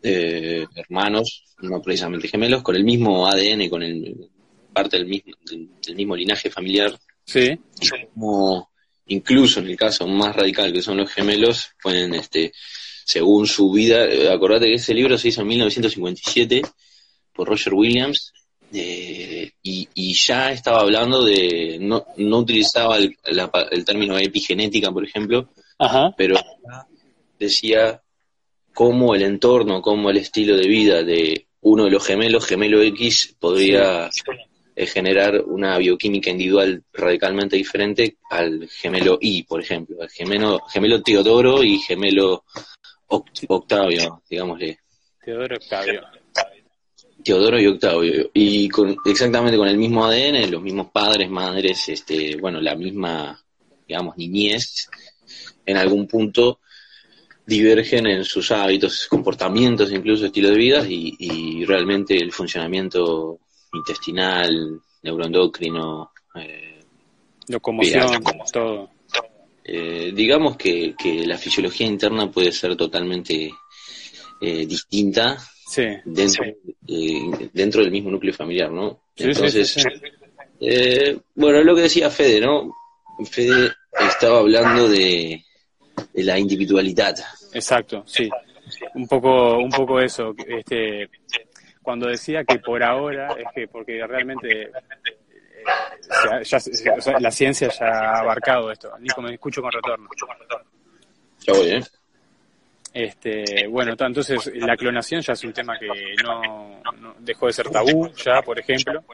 eh, 0.03 0.67
hermanos, 0.75 1.45
no 1.63 1.81
precisamente 1.81 2.27
gemelos, 2.29 2.63
con 2.65 2.75
el 2.75 2.83
mismo 2.85 3.27
ADN, 3.29 3.69
con 3.71 3.83
el 3.85 4.29
parte 4.73 4.97
del 4.99 5.07
mismo, 5.07 5.33
del, 5.45 5.97
mismo 5.97 6.17
linaje 6.17 6.51
familiar, 6.51 6.99
sí, 7.25 7.59
como 8.15 8.71
incluso 9.07 9.61
en 9.61 9.69
el 9.69 9.77
caso 9.77 10.07
más 10.07 10.35
radical 10.37 10.73
que 10.73 10.83
son 10.83 10.97
los 10.99 11.11
gemelos, 11.11 11.71
pueden, 11.83 12.15
este, 12.15 12.53
según 13.05 13.47
su 13.47 13.71
vida, 13.73 14.05
eh, 14.07 14.29
acordate 14.31 14.67
que 14.67 14.75
ese 14.75 14.95
libro 14.95 15.19
se 15.19 15.29
hizo 15.29 15.41
en 15.43 15.49
1957 15.49 16.63
por 17.33 17.49
Roger 17.49 17.75
Williams, 17.75 18.33
eh, 18.73 19.51
y, 19.65 19.89
y 19.95 20.15
ya 20.15 20.53
estaba 20.53 20.81
hablando 20.83 21.25
de, 21.25 21.79
no, 21.81 22.07
no 22.19 22.39
utilizaba 22.39 22.99
el, 22.99 23.17
la 23.25 23.51
pa- 23.51 23.67
el 23.71 23.85
término 23.85 24.17
epigenética, 24.17 24.93
por 24.93 25.05
ejemplo, 25.05 25.51
ajá, 25.79 26.15
pero 26.17 26.37
decía 27.39 28.01
cómo 28.75 29.15
el 29.15 29.23
entorno, 29.23 29.83
cómo 29.83 30.11
el 30.11 30.19
estilo 30.19 30.57
de 30.57 30.69
vida 30.69 31.03
de 31.03 31.47
uno 31.63 31.85
de 31.85 31.91
los 31.91 32.07
gemelos, 32.07 32.47
gemelo 32.47 32.81
X, 32.83 33.35
podría 33.39 34.09
eh, 34.75 34.87
generar 34.87 35.43
una 35.45 35.79
bioquímica 35.79 36.31
individual 36.31 36.83
radicalmente 36.93 37.57
diferente 37.57 38.17
al 38.31 38.69
gemelo 38.69 39.19
Y, 39.21 39.43
por 39.43 39.61
ejemplo, 39.61 39.97
al 40.01 40.11
gemelo, 40.11 40.61
gemelo 40.73 41.03
Teodoro 41.03 41.63
y 41.63 41.79
gemelo 41.79 42.45
Oct- 43.09 43.47
Octavio, 43.49 44.23
digámosle. 44.29 44.79
Teodoro 45.25 45.57
Octavio. 45.57 46.03
Teodoro 47.23 47.61
y 47.61 47.67
Octavio, 47.67 48.31
y 48.33 48.69
con, 48.71 48.97
exactamente 49.05 49.59
con 49.59 49.69
el 49.69 49.77
mismo 49.77 50.07
ADN, 50.07 50.51
los 50.51 50.63
mismos 50.63 50.91
padres, 50.91 51.29
madres, 51.29 51.89
este, 51.91 52.37
bueno, 52.37 52.61
la 52.63 52.75
misma, 52.75 53.39
digamos, 53.87 54.17
niñez, 54.17 54.89
en 55.67 55.77
algún 55.77 56.07
punto 56.07 56.61
divergen 57.45 58.07
en 58.07 58.25
sus 58.25 58.51
hábitos, 58.53 59.07
comportamientos, 59.07 59.93
incluso 59.93 60.27
estilo 60.27 60.49
de 60.49 60.57
vida, 60.57 60.87
y, 60.89 61.15
y 61.19 61.65
realmente 61.67 62.17
el 62.17 62.33
funcionamiento 62.33 63.41
intestinal, 63.73 64.81
neuroendocrino, 65.03 66.13
eh, 66.35 66.81
Locomoción, 67.49 68.23
todo. 68.53 68.91
eh, 69.65 70.13
digamos 70.15 70.57
que, 70.57 70.95
que 70.97 71.27
la 71.27 71.37
fisiología 71.39 71.87
interna 71.87 72.31
puede 72.31 72.53
ser 72.53 72.77
totalmente 72.77 73.51
eh, 74.41 74.67
distinta 74.67 75.37
Sí, 75.67 75.85
dentro, 76.05 76.45
eh, 76.45 77.49
dentro 77.53 77.81
del 77.83 77.93
mismo 77.93 78.11
núcleo 78.11 78.35
familiar, 78.35 78.73
¿no? 78.73 79.03
Sí, 79.17 79.25
Entonces, 79.25 79.77
eh, 80.61 81.17
bueno, 81.37 81.63
lo 81.63 81.77
que 81.77 81.83
decía 81.83 82.11
Fede, 82.11 82.41
¿no? 82.41 82.75
Fede 83.31 83.71
estaba 84.09 84.39
hablando 84.41 84.89
de, 84.89 85.45
de 86.13 86.25
la 86.25 86.39
individualidad. 86.39 87.17
exacto, 87.53 88.03
sí. 88.07 88.29
Un 88.95 89.07
poco, 89.07 89.59
un 89.59 89.71
poco 89.71 90.01
eso. 90.01 90.33
Este, 90.47 91.09
cuando 91.83 92.09
decía 92.09 92.45
que 92.45 92.59
por 92.59 92.83
ahora 92.83 93.29
es 93.39 93.47
que 93.55 93.69
porque 93.69 94.07
realmente 94.07 94.63
eh, 94.63 94.71
ya- 96.25 96.43
ya 96.43 96.61
se- 96.61 96.91
o 96.91 97.01
sea, 97.01 97.19
la 97.21 97.31
ciencia 97.31 97.69
ya 97.69 97.87
ha 97.87 98.19
abarcado 98.21 98.71
esto. 98.71 98.93
Nico, 98.99 99.21
me 99.23 99.33
escucho 99.35 99.61
con 99.63 99.73
retorno. 99.73 100.09
Ya 101.47 101.53
voy, 101.53 101.71
¿eh? 101.71 101.83
Este, 102.93 103.69
bueno, 103.69 103.93
entonces 103.97 104.51
la 104.57 104.77
clonación 104.77 105.21
ya 105.21 105.33
es 105.35 105.45
un 105.45 105.53
tema 105.53 105.79
que 105.79 105.87
no, 106.25 106.83
no- 107.01 107.15
dejó 107.21 107.47
de 107.47 107.53
ser 107.53 107.71
tabú, 107.71 108.09
ya, 108.15 108.43
por 108.43 108.59
ejemplo. 108.59 109.05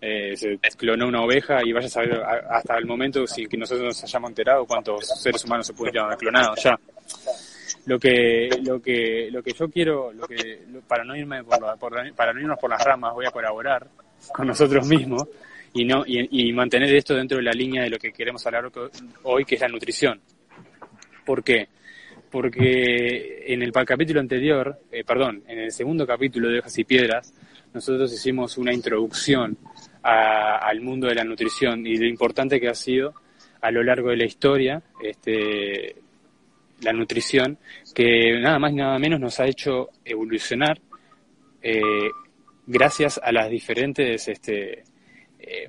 Eh, 0.00 0.36
se 0.36 0.58
clonó 0.76 1.08
una 1.08 1.22
oveja 1.22 1.58
y 1.64 1.72
vaya 1.72 1.86
a 1.86 1.90
saber 1.90 2.22
hasta 2.50 2.76
el 2.78 2.86
momento 2.86 3.26
sin 3.26 3.48
que 3.48 3.56
nosotros 3.56 3.84
nos 3.86 4.04
hayamos 4.04 4.30
enterado 4.30 4.64
cuántos 4.64 5.08
seres 5.20 5.44
humanos 5.44 5.66
se 5.66 5.72
pueden 5.74 5.98
haber 5.98 6.16
clonado 6.18 6.54
ya. 6.56 6.78
Lo 7.86 7.98
que, 7.98 8.48
lo 8.64 8.80
que, 8.80 9.28
lo 9.30 9.42
que 9.42 9.52
yo 9.52 9.68
quiero, 9.68 10.12
lo 10.12 10.26
que, 10.26 10.62
lo- 10.70 10.80
para 10.82 11.04
no 11.04 11.16
irme 11.16 11.42
por 11.44 11.60
la- 11.60 11.76
por- 11.76 12.14
para 12.14 12.32
no 12.32 12.40
irnos 12.40 12.58
por 12.58 12.70
las 12.70 12.82
ramas, 12.84 13.14
voy 13.14 13.26
a 13.26 13.30
colaborar 13.30 13.86
con 14.32 14.46
nosotros 14.46 14.86
mismos 14.88 15.24
y 15.72 15.84
no, 15.84 16.04
y, 16.06 16.48
y 16.48 16.52
mantener 16.52 16.94
esto 16.94 17.14
dentro 17.14 17.36
de 17.38 17.44
la 17.44 17.52
línea 17.52 17.82
de 17.82 17.90
lo 17.90 17.98
que 17.98 18.12
queremos 18.12 18.44
hablar 18.46 18.70
hoy, 19.24 19.44
que 19.44 19.54
es 19.56 19.60
la 19.60 19.68
nutrición. 19.68 20.20
¿Por 21.24 21.42
qué? 21.42 21.68
porque 22.30 23.44
en 23.46 23.62
el 23.62 23.72
capítulo 23.72 24.20
anterior, 24.20 24.78
eh, 24.92 25.04
perdón, 25.04 25.42
en 25.46 25.58
el 25.60 25.70
segundo 25.72 26.06
capítulo 26.06 26.48
de 26.50 26.58
Hojas 26.58 26.76
y 26.78 26.84
Piedras, 26.84 27.32
nosotros 27.72 28.12
hicimos 28.12 28.58
una 28.58 28.72
introducción 28.74 29.56
a- 30.02 30.58
al 30.58 30.80
mundo 30.80 31.06
de 31.06 31.14
la 31.14 31.24
nutrición 31.24 31.86
y 31.86 31.96
lo 31.96 32.06
importante 32.06 32.60
que 32.60 32.68
ha 32.68 32.74
sido 32.74 33.14
a 33.60 33.70
lo 33.70 33.82
largo 33.82 34.10
de 34.10 34.16
la 34.18 34.24
historia 34.26 34.82
este, 35.02 35.96
la 36.82 36.92
nutrición, 36.92 37.58
que 37.94 38.38
nada 38.40 38.58
más 38.58 38.72
y 38.72 38.76
nada 38.76 38.98
menos 38.98 39.18
nos 39.20 39.40
ha 39.40 39.46
hecho 39.46 39.88
evolucionar 40.04 40.80
eh, 41.62 41.80
gracias 42.66 43.18
a 43.22 43.32
las 43.32 43.50
diferentes 43.50 44.28
este, 44.28 44.84
eh, 45.38 45.68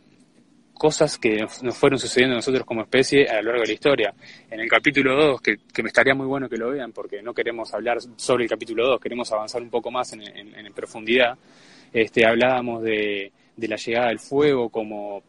cosas 0.73 1.17
que 1.17 1.37
nos, 1.63 1.77
fueron 1.77 1.97
sucediendo 1.97 2.33
a 2.35 2.37
nosotros 2.37 2.65
como 2.65 2.81
especie 2.81 3.27
a 3.27 3.37
lo 3.41 3.49
largo 3.49 3.61
de 3.61 3.67
la 3.67 3.73
historia. 3.73 4.13
En 4.49 4.59
el 4.59 4.69
capítulo 4.69 5.15
2, 5.15 5.41
que, 5.41 5.57
me 5.81 5.87
estaría 5.87 6.13
muy 6.13 6.27
bueno 6.27 6.47
que 6.49 6.57
lo 6.57 6.69
vean 6.69 6.91
porque 6.91 7.21
no 7.21 7.33
queremos 7.33 7.73
hablar 7.73 7.97
sobre 8.15 8.43
el 8.43 8.49
capítulo 8.49 8.85
2, 8.87 8.99
queremos 9.01 9.31
avanzar 9.31 9.61
un 9.61 9.69
poco 9.69 9.89
más 9.89 10.13
en, 10.13 10.21
en- 10.21 10.53
en 10.55 10.73
profundidad, 10.73 11.37
este, 11.93 12.25
hablábamos 12.25 12.83
de, 12.83 13.31
de 13.55 13.67
la 13.67 13.75
llegada 13.77 14.09
del 14.09 14.19
fuego 14.19 14.69
como 14.69 15.23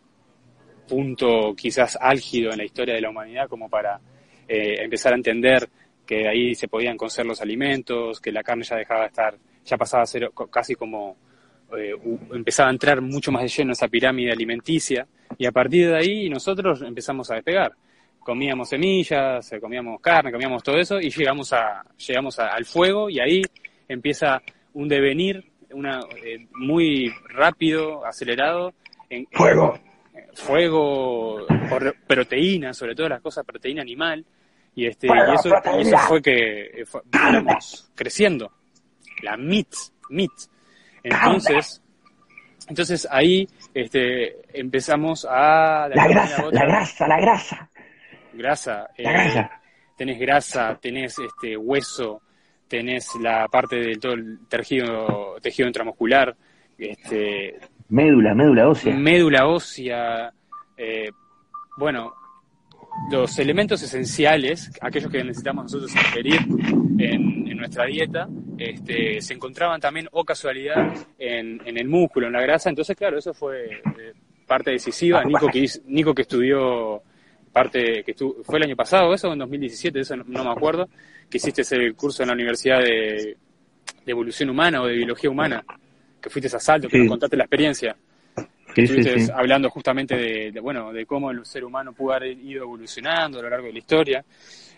punto 0.89 1.55
quizás 1.55 1.97
álgido 2.01 2.51
en 2.51 2.59
la 2.59 2.65
historia 2.65 2.95
de 2.95 3.01
la 3.03 3.11
humanidad 3.11 3.49
como 3.49 3.69
para 3.69 4.01
eh, 4.49 4.83
empezar 4.83 5.13
a 5.13 5.17
entender 5.17 5.69
que 6.07 6.27
ahí 6.27 6.55
se 6.55 6.69
podían 6.69 6.97
cocer 6.97 7.27
los 7.27 7.41
alimentos, 7.43 8.21
que 8.21 8.33
la 8.33 8.43
carne 8.43 8.65
ya 8.65 8.77
dejaba 8.77 9.03
de 9.03 9.07
estar, 9.09 9.37
ya 9.65 9.77
pasaba 9.77 10.03
a 10.03 10.07
ser 10.07 10.31
casi 10.51 10.75
como 10.75 11.17
eh, 11.77 11.95
empezaba 12.33 12.71
a 12.71 12.73
entrar 12.73 13.03
mucho 13.03 13.31
más 13.31 13.43
de 13.43 13.49
lleno 13.49 13.73
esa 13.73 13.89
pirámide 13.89 14.33
alimenticia 14.33 15.07
y 15.37 15.45
a 15.45 15.53
partir 15.53 15.89
de 15.89 15.97
ahí 15.97 16.31
nosotros 16.31 16.81
empezamos 16.83 17.31
a 17.31 17.35
despegar. 17.35 17.73
Comíamos 18.21 18.71
semillas, 18.71 19.53
eh, 19.53 19.61
comíamos 19.61 20.01
carne, 20.01 20.33
comíamos 20.33 20.63
todo 20.63 20.79
eso 20.79 20.99
y 20.99 21.11
llegamos 21.11 21.53
a 21.53 21.85
llegamos 22.07 22.39
al 22.39 22.65
fuego 22.65 23.11
y 23.11 23.21
ahí 23.21 23.43
empieza 23.87 24.41
un 24.73 24.89
devenir 24.89 25.45
una 25.73 26.01
eh, 26.25 26.47
muy 26.53 27.13
rápido, 27.29 28.05
acelerado 28.07 28.73
en 29.11 29.27
Fuego. 29.33 29.79
Fuego 30.41 31.47
por 31.69 31.97
proteína, 32.07 32.73
sobre 32.73 32.95
todo 32.95 33.09
las 33.09 33.21
cosas 33.21 33.45
proteína 33.45 33.83
animal 33.83 34.25
y 34.75 34.87
este 34.87 35.07
y 35.09 35.11
eso, 35.35 35.49
y 35.79 35.81
eso 35.83 35.99
fue 35.99 36.23
que 36.23 36.61
eh, 36.81 36.85
fue- 36.87 37.03
creciendo. 37.95 38.53
La 39.23 39.37
meat 39.37 39.69
meat. 40.11 40.31
Entonces 41.03 41.83
entonces 42.69 43.09
ahí 43.11 43.49
este 43.75 44.37
empezamos 44.59 45.27
a 45.29 45.89
La 45.95 46.09
grasa, 46.09 46.45
la 46.53 46.65
grasa, 46.65 47.09
la 47.09 47.21
grasa. 47.21 47.71
grasa, 48.33 48.89
La 48.99 49.11
eh, 49.11 49.13
grasa. 49.13 49.61
tenés 49.97 50.19
grasa, 50.19 50.79
tenés 50.81 51.19
este 51.19 51.57
hueso, 51.57 52.23
tenés 52.69 53.09
la 53.21 53.49
parte 53.49 53.77
del 53.77 53.99
todo 53.99 54.13
el 54.13 54.39
tejido, 54.49 55.37
tejido 55.41 55.67
intramuscular, 55.69 56.37
este, 56.77 57.59
Médula, 57.91 58.35
médula 58.35 58.69
ósea. 58.69 58.95
médula 58.95 59.47
ósea, 59.47 60.33
eh, 60.77 61.11
bueno, 61.79 62.13
los 63.11 63.39
elementos 63.39 63.83
esenciales, 63.83 64.71
aquellos 64.81 65.11
que 65.11 65.25
necesitamos 65.25 65.65
nosotros 65.65 65.95
ingerir 65.95 66.41
en, 66.99 67.49
nuestra 67.59 67.87
dieta, 67.87 68.29
este, 68.57 69.21
se 69.21 69.35
encontraban 69.35 69.81
también, 69.81 70.09
o 70.13 70.25
casualidad, 70.25 70.95
en, 71.19 71.61
el 71.65 71.89
músculo, 71.89 72.29
en 72.29 72.33
la 72.33 72.41
grasa. 72.41 72.69
Entonces, 72.69 72.97
claro, 72.97 73.19
eso 73.19 73.35
fue 73.35 73.81
eh, 73.99 74.13
parte 74.47 74.71
decisiva. 74.71 75.25
Nico 75.25 76.15
que, 76.15 76.23
estudió 76.23 77.03
parte 77.53 78.05
que 78.05 78.15
fue 78.45 78.59
el 78.59 78.65
año 78.65 78.77
pasado, 78.77 79.13
eso 79.13 79.33
en 79.33 79.41
2017, 79.41 80.01
eso 80.01 80.17
no, 80.17 80.45
me 80.45 80.51
acuerdo, 80.51 80.89
que 81.29 81.39
hiciste 81.39 81.63
ese 81.63 81.93
curso 81.95 82.23
en 82.23 82.29
la 82.29 82.35
Universidad 82.35 82.81
de, 82.81 83.37
Evolución 84.07 84.49
Humana 84.49 84.81
o 84.81 84.87
de 84.87 84.95
Biología 84.95 85.29
Humana, 85.29 85.65
que 86.21 86.31
fuiste 86.31 86.55
a 86.55 86.61
Salto, 86.61 86.89
que 86.89 86.99
nos 86.99 87.09
contaste 87.09 87.37
la 87.37 87.45
experiencia. 87.45 87.97
Estuviste 88.75 89.33
hablando 89.33 89.71
justamente 89.71 90.17
de, 90.17 90.61
bueno, 90.61 90.93
de 90.93 91.05
cómo 91.07 91.31
el 91.31 91.45
ser 91.45 91.65
humano 91.65 91.93
pudo 91.93 92.13
haber 92.13 92.39
ido 92.39 92.63
evolucionando 92.65 93.39
a 93.39 93.43
lo 93.43 93.51
largo 93.51 93.67
de 93.67 93.73
la 93.73 93.79
historia. 93.79 94.25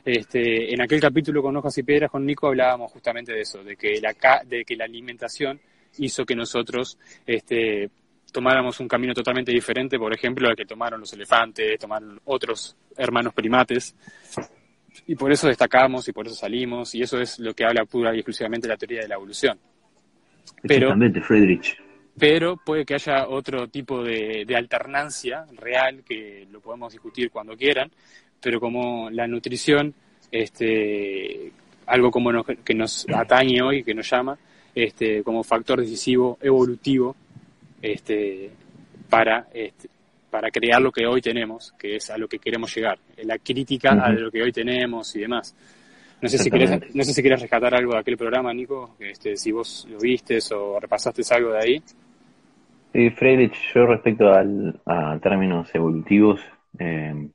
Este, 0.04 0.73
en 0.73 0.80
aquel 0.80 1.00
capítulo 1.00 1.42
con 1.42 1.54
Hojas 1.56 1.76
y 1.76 1.82
Piedras 1.82 2.11
con 2.11 2.25
Nico 2.25 2.47
hablábamos 2.47 2.90
justamente 2.90 3.32
de 3.32 3.42
eso, 3.42 3.62
de 3.62 3.76
que 3.76 4.00
la, 4.00 4.14
de 4.47 4.64
que 4.64 4.76
la 4.76 4.85
alimentación 4.85 5.61
hizo 5.99 6.25
que 6.25 6.35
nosotros 6.35 6.99
este, 7.26 7.91
tomáramos 8.32 8.80
un 8.80 8.88
camino 8.88 9.12
totalmente 9.12 9.52
diferente, 9.52 9.99
por 9.99 10.14
ejemplo, 10.14 10.49
al 10.49 10.56
que 10.56 10.64
tomaron 10.64 11.00
los 11.00 11.12
elefantes, 11.12 11.78
tomaron 11.78 12.21
otros 12.25 12.76
hermanos 12.97 13.34
primates. 13.34 13.95
Y 15.06 15.14
por 15.14 15.30
eso 15.30 15.47
destacamos 15.47 16.08
y 16.08 16.12
por 16.12 16.26
eso 16.26 16.34
salimos, 16.34 16.95
y 16.95 17.02
eso 17.02 17.21
es 17.21 17.38
lo 17.38 17.54
que 17.54 17.64
habla 17.64 17.84
pura 17.84 18.14
y 18.14 18.19
exclusivamente 18.19 18.69
la 18.69 18.76
teoría 18.76 19.02
de 19.02 19.08
la 19.08 19.17
evolución. 19.17 19.58
Pero, 20.63 20.95
Friedrich. 21.23 21.76
Pero 22.19 22.56
puede 22.56 22.84
que 22.84 22.95
haya 22.95 23.28
otro 23.28 23.69
tipo 23.69 24.02
de, 24.02 24.47
alternancia 24.54 25.47
real 25.56 26.02
que 26.06 26.47
lo 26.50 26.60
podemos 26.60 26.93
discutir 26.93 27.30
cuando 27.30 27.56
quieran, 27.56 27.91
pero 28.41 28.60
como 28.60 29.08
la 29.10 29.26
nutrición, 29.26 29.95
este, 30.30 31.52
algo 31.86 32.10
como 32.10 32.45
que 32.45 32.75
nos 32.75 33.06
atañe 33.08 33.63
hoy, 33.63 33.82
que 33.82 33.95
nos 33.95 34.10
llama, 34.10 34.39
este, 34.75 35.23
como 35.23 35.43
factor 35.43 35.80
decisivo 35.80 36.39
evolutivo 36.41 37.17
este, 37.80 38.50
para, 39.08 39.49
este, 39.52 39.89
para 40.30 40.50
crear 40.50 40.80
lo 40.80 40.93
que 40.93 41.06
hoy 41.06 41.21
tenemos, 41.21 41.73
que 41.78 41.97
es 41.97 42.10
a 42.10 42.19
lo 42.19 42.28
que 42.28 42.39
queremos 42.39 42.75
llegar, 42.75 42.99
la 43.23 43.39
crítica 43.39 43.93
a 43.93 44.13
lo 44.13 44.30
que 44.30 44.43
hoy 44.43 44.52
tenemos 44.52 45.15
y 45.17 45.21
demás. 45.21 45.54
No 46.23 46.28
sé, 46.28 46.39
si 46.39 46.50
querés, 46.50 46.95
no 46.95 47.02
sé 47.02 47.15
si 47.15 47.23
quieres 47.23 47.41
rescatar 47.41 47.75
algo 47.75 47.93
de 47.93 48.00
aquel 48.00 48.17
programa, 48.17 48.52
Nico, 48.52 48.97
este, 48.99 49.37
si 49.37 49.52
vos 49.52 49.89
lo 49.91 49.99
vistes 49.99 50.52
o 50.52 50.78
repasaste 50.78 51.23
algo 51.35 51.52
de 51.52 51.59
ahí. 51.59 51.83
Eh, 52.93 53.11
Friedrich, 53.13 53.54
yo 53.75 53.87
respecto 53.87 54.30
al, 54.30 54.80
a 54.85 55.19
términos 55.23 55.69
evolutivos, 55.75 56.41
eh, 56.78 57.28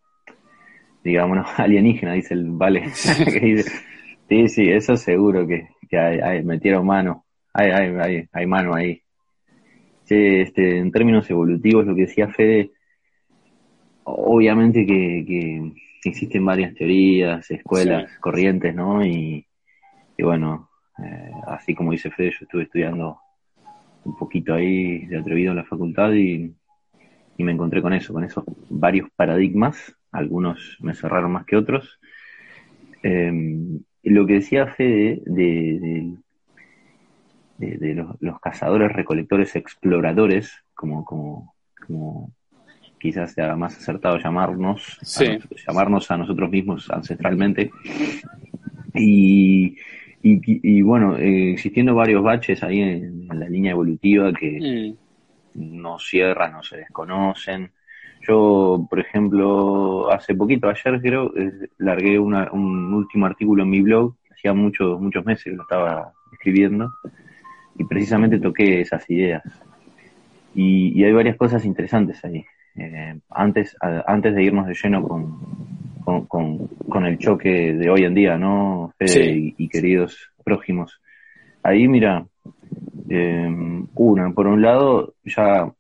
digamos, 1.04 1.48
alienígena, 1.58 2.14
dice 2.14 2.36
el 2.36 2.46
Vale. 2.52 2.90
sí, 2.94 4.48
sí, 4.48 4.70
eso 4.70 4.96
seguro 4.98 5.48
que, 5.48 5.70
que 5.90 5.98
hay, 5.98 6.44
metieron 6.44 6.86
mano, 6.86 7.26
hay, 7.54 7.72
hay, 7.72 7.96
hay, 7.96 8.30
hay 8.32 8.46
mano 8.46 8.76
ahí 8.76 9.02
este, 10.10 10.78
en 10.78 10.92
términos 10.92 11.30
evolutivos, 11.30 11.86
lo 11.86 11.96
que 11.96 12.02
decía 12.02 12.28
Fede, 12.28 12.72
obviamente 14.04 14.86
que, 14.86 15.72
existen 16.10 16.46
varias 16.46 16.74
teorías, 16.74 17.50
escuelas, 17.50 18.12
corrientes, 18.20 18.74
¿no? 18.76 19.06
Y, 19.06 19.46
bueno, 20.20 20.70
eh, 21.04 21.32
así 21.48 21.76
como 21.76 21.92
dice 21.92 22.12
Fede, 22.12 22.32
yo 22.32 22.38
estuve 22.42 22.64
estudiando 22.64 23.20
un 24.04 24.16
poquito 24.16 24.54
ahí 24.54 25.06
de 25.08 25.18
atrevido 25.18 25.52
en 25.52 25.58
la 25.58 25.66
facultad 25.66 26.14
y, 26.14 26.54
me 27.38 27.52
encontré 27.52 27.82
con 27.82 27.94
eso, 27.94 28.14
con 28.14 28.24
esos 28.24 28.46
varios 28.70 29.10
paradigmas, 29.16 29.94
algunos 30.12 30.78
me 30.80 30.96
cerraron 30.96 31.34
más 31.34 31.46
que 31.46 31.58
otros. 31.58 32.00
Em, 33.04 33.82
lo 34.04 34.26
que 34.26 34.34
decía 34.36 34.68
Fede 34.68 35.22
de, 35.26 36.16
de, 37.58 37.94
los, 38.20 38.40
cazadores, 38.40 38.94
recolectores, 38.94 39.56
exploradores, 39.56 40.64
como, 40.74 41.04
como, 41.04 41.54
como 41.86 42.32
quizás 43.06 43.34
sea 43.34 43.56
más 43.56 43.78
acertado 43.78 44.18
llamarnos, 44.18 44.98
llamarnos 45.68 46.10
a 46.10 46.18
nosotros 46.18 46.50
mismos 46.50 46.90
ancestralmente. 46.90 47.72
Y, 48.96 49.76
y, 50.24 50.82
bueno, 50.82 51.18
eh, 51.18 51.52
existiendo 51.52 51.94
varios 51.94 52.24
baches 52.24 52.64
ahí 52.64 52.82
en, 52.82 53.28
la 53.28 53.48
línea 53.48 53.72
evolutiva 53.74 54.34
que 54.34 54.96
mm. 55.54 55.82
no 55.82 56.00
cierran, 56.00 56.54
no 56.54 56.64
se 56.64 56.78
desconocen. 56.78 57.72
Yo, 58.28 58.88
por 58.90 59.00
ejemplo, 59.00 60.12
hace 60.12 60.34
poquito, 60.34 60.68
ayer 60.68 61.00
creo, 61.00 61.32
eh, 61.38 61.70
largué 61.78 62.18
un 62.18 62.94
último 62.94 63.28
artículo 63.28 63.62
en 63.64 63.70
mi 63.70 63.82
blog, 63.82 64.16
hacía 64.32 64.54
muchos, 64.54 65.00
muchos 65.00 65.24
meses 65.26 65.44
que 65.44 65.52
lo 65.52 65.62
estaba 65.62 66.12
escribiendo, 66.34 66.92
y 67.78 67.84
precisamente 67.84 68.40
toqué 68.40 68.82
esas 68.82 69.08
ideas. 69.12 69.44
Y, 70.56 71.04
hay 71.04 71.12
varias 71.12 71.36
cosas 71.36 71.66
interesantes 71.66 72.24
ahí. 72.24 72.46
Eh, 72.76 73.20
antes, 73.30 73.76
antes 73.80 74.36
de 74.36 74.44
irnos 74.44 74.68
de 74.68 74.74
lleno 74.74 75.08
con, 75.08 76.26
con, 76.28 77.06
el 77.06 77.18
choque 77.18 77.74
de 77.74 77.90
hoy 77.90 78.04
en 78.04 78.14
día, 78.14 78.38
¿no? 78.38 78.94
Fede 78.98 79.54
y, 79.58 79.68
queridos 79.70 80.32
prójimos. 80.44 81.00
Ahí, 81.64 81.88
mira, 81.88 82.26
eh, 83.10 83.50
una, 83.96 84.32
por 84.32 84.48
un 84.48 84.62
lado, 84.62 85.14
ya 85.24 85.72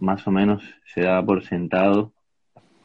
más 0.00 0.26
o 0.26 0.30
menos 0.30 0.62
se 0.92 1.02
da 1.02 1.24
por 1.24 1.44
sentado 1.44 2.12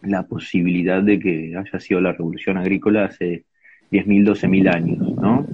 la 0.02 0.24
posibilidad 0.24 1.02
de 1.02 1.20
que 1.20 1.56
haya 1.58 1.80
sido 1.80 2.00
la 2.00 2.12
revolución 2.12 2.58
agrícola 2.58 3.06
hace 3.06 3.46
10.000, 3.92 4.30
12.000 4.30 4.76
años, 4.76 5.16
¿no? 5.16 5.46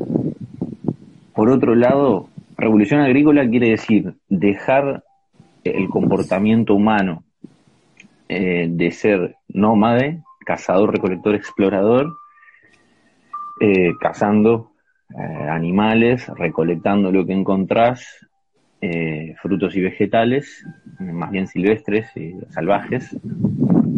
Por 1.33 1.49
otro 1.49 1.73
lado, 1.73 2.29
Revolución 2.57 3.01
agrícola 3.01 3.49
quiere 3.49 3.71
decir 3.71 4.13
dejar 4.29 5.03
el 5.63 5.89
comportamiento 5.89 6.75
humano 6.75 7.23
eh, 8.35 8.67
de 8.67 8.91
ser 8.91 9.35
nómade, 9.47 10.23
cazador, 10.45 10.91
recolector, 10.91 11.35
explorador, 11.35 12.17
eh, 13.61 13.91
cazando 13.99 14.71
eh, 15.11 15.47
animales, 15.49 16.27
recolectando 16.35 17.11
lo 17.11 17.25
que 17.25 17.33
encontrás, 17.33 18.05
frutos 19.41 19.77
y 19.77 19.81
vegetales, 19.81 20.65
más 20.99 21.31
bien 21.31 21.47
silvestres 21.47 22.05
y 22.17 22.33
salvajes, 22.49 23.15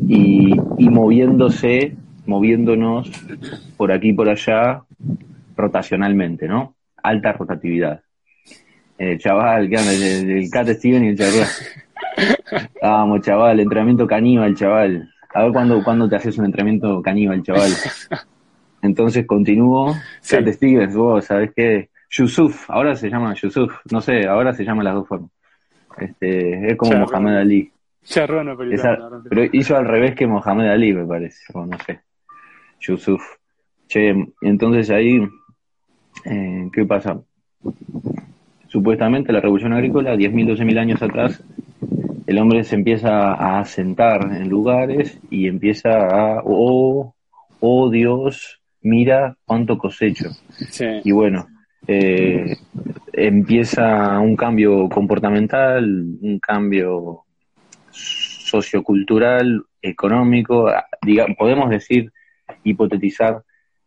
y, 0.07 0.53
moviéndose, 0.77 1.95
moviéndonos 2.27 3.09
por 3.77 3.91
aquí 3.91 4.09
y 4.09 4.13
por 4.13 4.29
allá 4.29 4.83
rotacionalmente, 5.57 6.47
¿no? 6.47 6.75
Alta 7.01 7.33
rotatividad 7.33 8.01
el 8.97 9.17
chaval, 9.17 9.69
que 9.69 9.75
el, 9.75 10.29
el 10.29 10.49
Cat 10.49 10.69
Steven 10.69 11.03
y 11.03 11.07
el 11.09 11.17
chaval. 11.17 11.47
Vamos, 12.81 13.21
chaval, 13.21 13.59
entrenamiento 13.59 14.07
caníbal, 14.07 14.55
chaval. 14.55 15.09
A 15.33 15.43
ver 15.43 15.51
cuándo, 15.51 15.83
cuándo 15.83 16.07
te 16.07 16.15
haces 16.15 16.37
un 16.37 16.45
entrenamiento 16.45 17.01
caníbal, 17.01 17.43
chaval. 17.43 17.71
Entonces 18.81 19.25
continúo. 19.25 19.95
Cat 20.29 20.47
Stevens, 20.47 20.95
vos 20.95 21.25
sabés 21.25 21.51
qué. 21.55 21.89
Yusuf, 22.09 22.69
ahora 22.69 22.95
se 22.95 23.09
llama 23.09 23.33
Yusuf, 23.33 23.73
no 23.91 23.99
sé, 23.99 24.27
ahora 24.27 24.53
se 24.53 24.63
llama 24.63 24.83
las 24.83 24.93
dos 24.93 25.07
formas. 25.07 25.31
Este, 25.97 26.71
es 26.71 26.77
como 26.77 26.97
Mohamed 26.99 27.37
Ali. 27.37 27.71
pero 29.29 29.43
hizo 29.51 29.75
al 29.75 29.85
revés 29.85 30.15
que 30.15 30.27
Mohamed 30.27 30.69
Ali, 30.69 30.93
me 30.93 31.05
parece, 31.05 31.43
o 31.53 31.65
no 31.65 31.77
sé. 31.79 32.01
Yusuf. 32.79 33.21
Che, 33.87 34.15
entonces 34.41 34.89
ahí, 34.91 35.27
eh, 36.25 36.69
¿qué 36.71 36.85
pasa? 36.85 37.19
supuestamente 38.75 39.31
la 39.31 39.39
revolución 39.39 39.71
agrícola, 39.71 40.15
10.000, 40.15 40.57
12.000 40.57 40.77
años 40.79 41.01
atrás, 41.01 41.41
el 42.27 42.39
hombre 42.39 42.63
se 42.63 42.75
empieza 42.75 43.33
a 43.33 43.59
asentar 43.59 44.21
en 44.33 44.49
lugares 44.49 45.19
y 45.29 45.47
empieza 45.47 45.91
a, 45.91 46.41
oh, 46.43 47.13
oh 47.59 47.89
Dios, 47.89 48.61
mira 48.81 49.37
cuánto 49.45 49.77
cosecho. 49.77 50.29
Y 51.03 51.11
bueno, 51.11 51.47
eh, 51.87 52.57
empieza 53.13 54.19
un 54.19 54.35
cambio 54.35 54.89
comportamental, 54.89 55.85
un 56.21 56.39
cambio 56.39 57.25
sociocultural, 57.91 59.63
económico, 59.81 60.71
podemos 61.37 61.69
decir, 61.69 62.11
hipotetizar 62.63 63.43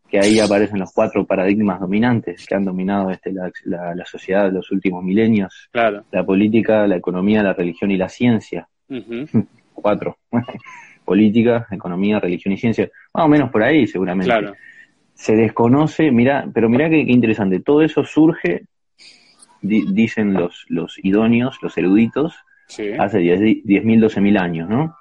que 0.08 0.18
ahí 0.18 0.40
aparecen 0.40 0.78
los 0.78 0.92
cuatro 0.92 1.26
paradigmas 1.26 1.80
dominantes 1.80 2.46
que 2.46 2.54
han 2.54 2.64
dominado 2.64 3.10
este, 3.10 3.32
la, 3.32 4.04
sociedad 4.06 4.44
de 4.44 4.52
los 4.52 4.70
últimos 4.70 5.04
milenios. 5.04 5.68
Claro. 5.70 6.04
La 6.10 6.24
política, 6.24 6.86
la 6.86 6.96
economía, 6.96 7.42
la 7.42 7.52
religión 7.52 7.90
y 7.90 7.96
la 7.96 8.08
ciencia. 8.08 8.68
cuatro. 9.74 10.18
política, 11.04 11.66
economía, 11.70 12.20
religión 12.20 12.52
y 12.52 12.58
ciencia. 12.58 12.90
Más 13.14 13.24
o 13.24 13.28
menos 13.28 13.50
por 13.50 13.62
ahí, 13.62 13.86
seguramente. 13.86 14.30
Claro. 14.30 14.54
Se 15.14 15.34
desconoce, 15.34 16.10
mira, 16.10 16.48
pero 16.52 16.68
mira 16.68 16.88
qué, 16.88 16.98
interesante. 16.98 17.60
Todo 17.60 17.82
eso 17.82 18.04
surge, 18.04 18.64
dicen 19.60 20.34
los, 20.34 20.64
los 20.68 20.98
idóneos, 21.02 21.58
los 21.60 21.76
eruditos, 21.76 22.34
hace 22.66 23.20
10.000, 23.20 23.64
12.000 23.64 24.40
años, 24.40 24.68
¿no? 24.68 24.94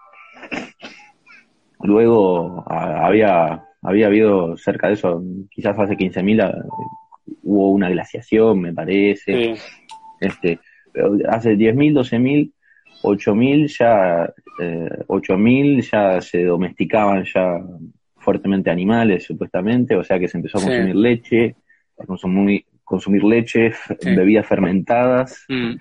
luego 1.79 2.63
había, 2.67 3.63
había 3.81 4.07
habido 4.07 4.57
cerca 4.57 4.87
de 4.87 4.93
eso, 4.93 5.23
quizás 5.49 5.77
hace 5.77 5.95
15.000 5.95 6.65
hubo 7.43 7.71
una 7.71 7.89
glaciación, 7.89 8.61
me 8.61 8.73
parece. 8.73 9.55
Este, 10.19 10.59
hace 11.29 11.55
10.000, 11.55 11.93
12.000, 11.93 12.51
8.000 13.03 13.77
ya, 13.77 14.33
eh, 14.59 14.89
8.000 15.07 15.81
ya 15.81 16.21
se 16.21 16.43
domesticaban 16.43 17.23
ya 17.23 17.61
fuertemente 18.17 18.69
animales, 18.69 19.23
supuestamente, 19.23 19.95
o 19.95 20.03
sea 20.03 20.19
que 20.19 20.27
se 20.27 20.37
empezó 20.37 20.57
a 20.57 20.61
consumir 20.61 20.95
leche, 20.95 21.55
a 21.97 22.05
consumir, 22.05 22.65
consumir 22.83 23.23
leche, 23.23 23.71
bebidas 24.03 24.45
fermentadas, 24.45 25.45
mm. 25.47 25.75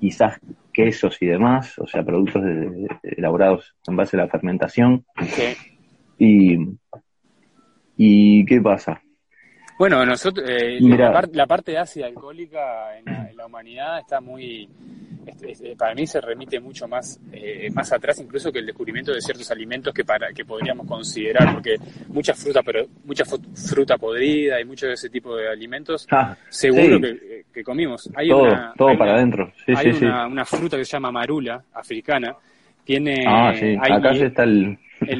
quizás 0.00 0.40
quesos 0.72 1.16
y 1.20 1.26
demás, 1.26 1.78
o 1.78 1.86
sea, 1.86 2.02
productos 2.02 2.42
elaborados 3.02 3.74
en 3.86 3.96
base 3.96 4.16
a 4.16 4.20
la 4.20 4.28
fermentación. 4.28 5.04
Y, 6.18 6.58
¿Y 7.96 8.44
qué 8.44 8.60
pasa? 8.60 9.00
Bueno, 9.78 10.06
nosotros, 10.06 10.48
eh, 10.48 10.78
la, 10.80 11.46
parte 11.46 11.72
de 11.72 11.78
ácida 11.78 12.06
alcohólica 12.06 12.96
en 12.96 13.36
la, 13.36 13.46
humanidad 13.46 13.98
está 13.98 14.20
muy, 14.20 14.68
para 15.76 15.94
mí 15.96 16.06
se 16.06 16.20
remite 16.20 16.60
mucho 16.60 16.86
más, 16.86 17.20
eh, 17.32 17.68
más 17.74 17.92
atrás 17.92 18.20
incluso 18.20 18.52
que 18.52 18.60
el 18.60 18.66
descubrimiento 18.66 19.12
de 19.12 19.20
ciertos 19.20 19.50
alimentos 19.50 19.92
que 19.92 20.04
para 20.04 20.32
que 20.32 20.44
podríamos 20.44 20.86
considerar, 20.86 21.52
porque 21.54 21.74
mucha 22.08 22.34
fruta, 22.34 22.62
pero 22.62 22.86
mucha 23.04 23.24
fruta 23.24 23.98
podrida 23.98 24.60
y 24.60 24.64
mucho 24.64 24.86
de 24.86 24.94
ese 24.94 25.10
tipo 25.10 25.36
de 25.36 25.48
alimentos, 25.48 26.06
ah, 26.12 26.36
seguro 26.48 27.00
que, 27.00 27.64
comimos. 27.64 28.08
Hay 28.14 28.28
todo, 28.28 28.44
una, 28.44 28.72
todo 28.76 28.96
para 28.96 29.14
adentro. 29.14 29.52
hay 29.74 29.90
una, 29.90 30.44
fruta 30.44 30.76
que 30.76 30.84
se 30.84 30.92
llama 30.92 31.10
marula, 31.10 31.64
africana, 31.72 32.36
tiene... 32.84 33.24
Ah, 33.26 33.52
sí, 33.58 33.76
acá 33.76 34.12
está 34.12 34.44
el... 34.44 34.78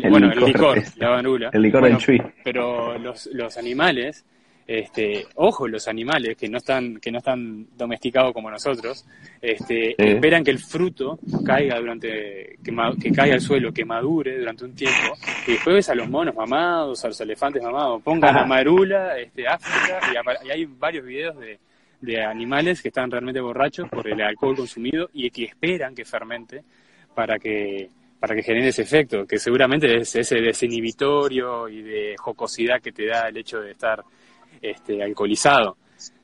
bueno, 0.09 0.33
el 0.33 0.41
licor, 0.45 0.83
la 0.97 1.11
marula. 1.11 1.51
El 1.53 1.63
licor 1.63 1.85
del 1.85 1.99
chui. 1.99 2.23
Pero 2.43 2.99
los, 2.99 3.27
los 3.27 3.57
animales 3.57 4.25
este, 4.67 5.27
ojo 5.35 5.69
los 5.69 5.89
animales 5.89 6.37
que 6.37 6.49
no 6.49 6.59
están, 6.59 6.99
que 6.99 7.13
no 7.13 7.19
están 7.19 7.67
domesticados 7.77 8.33
como 8.33 8.51
nosotros, 8.51 9.05
este, 9.41 9.95
esperan 9.99 10.43
que 10.43 10.51
el 10.51 10.59
fruto 10.59 11.19
caiga 11.45 11.79
durante, 11.79 12.57
que, 12.65 12.75
que, 13.01 13.13
caiga 13.13 13.35
al 13.35 13.41
suelo, 13.41 13.73
que 13.73 13.85
madure 13.85 14.39
durante 14.39 14.65
un 14.65 14.75
tiempo, 14.75 15.17
y 15.47 15.53
después 15.53 15.77
ves 15.77 15.91
a 15.91 15.95
los 15.95 16.09
monos 16.09 16.35
mamados, 16.35 17.05
a 17.05 17.09
los 17.09 17.21
elefantes 17.21 17.63
mamados, 17.63 18.03
pongan 18.03 18.37
a 18.37 18.47
marula, 18.47 19.19
este, 19.19 19.47
África, 19.47 20.01
y, 20.45 20.51
hay 20.51 20.65
varios 20.65 21.05
videos 21.05 21.39
de, 21.39 21.59
de 22.01 22.23
animales 22.23 22.81
que 22.81 22.89
están 22.89 23.11
realmente 23.11 23.41
borrachos 23.41 23.89
por 23.91 24.09
el 24.09 24.21
alcohol 24.23 24.57
consumido 24.57 25.11
y 25.13 25.31
que 25.31 25.45
esperan 25.45 25.95
que 25.95 26.07
fermente 26.07 26.63
para 27.15 27.39
que 27.39 27.91
para 28.25 28.37
que 28.37 28.43
genere 28.43 28.69
ese 28.69 28.81
efecto, 28.81 29.27
que 29.27 29.37
seguramente 29.37 29.99
es 29.99 30.17
ese 30.17 30.37
desinhibitorio 30.37 31.69
y 31.69 31.83
de 31.83 32.15
jocosidad 32.19 32.81
que 32.81 32.91
te 32.91 33.07
da 33.07 33.29
el 33.29 33.37
hecho 33.37 33.61
de 33.61 33.73
estar 33.73 34.03
este, 34.63 35.03
alcoholizado. 35.03 35.77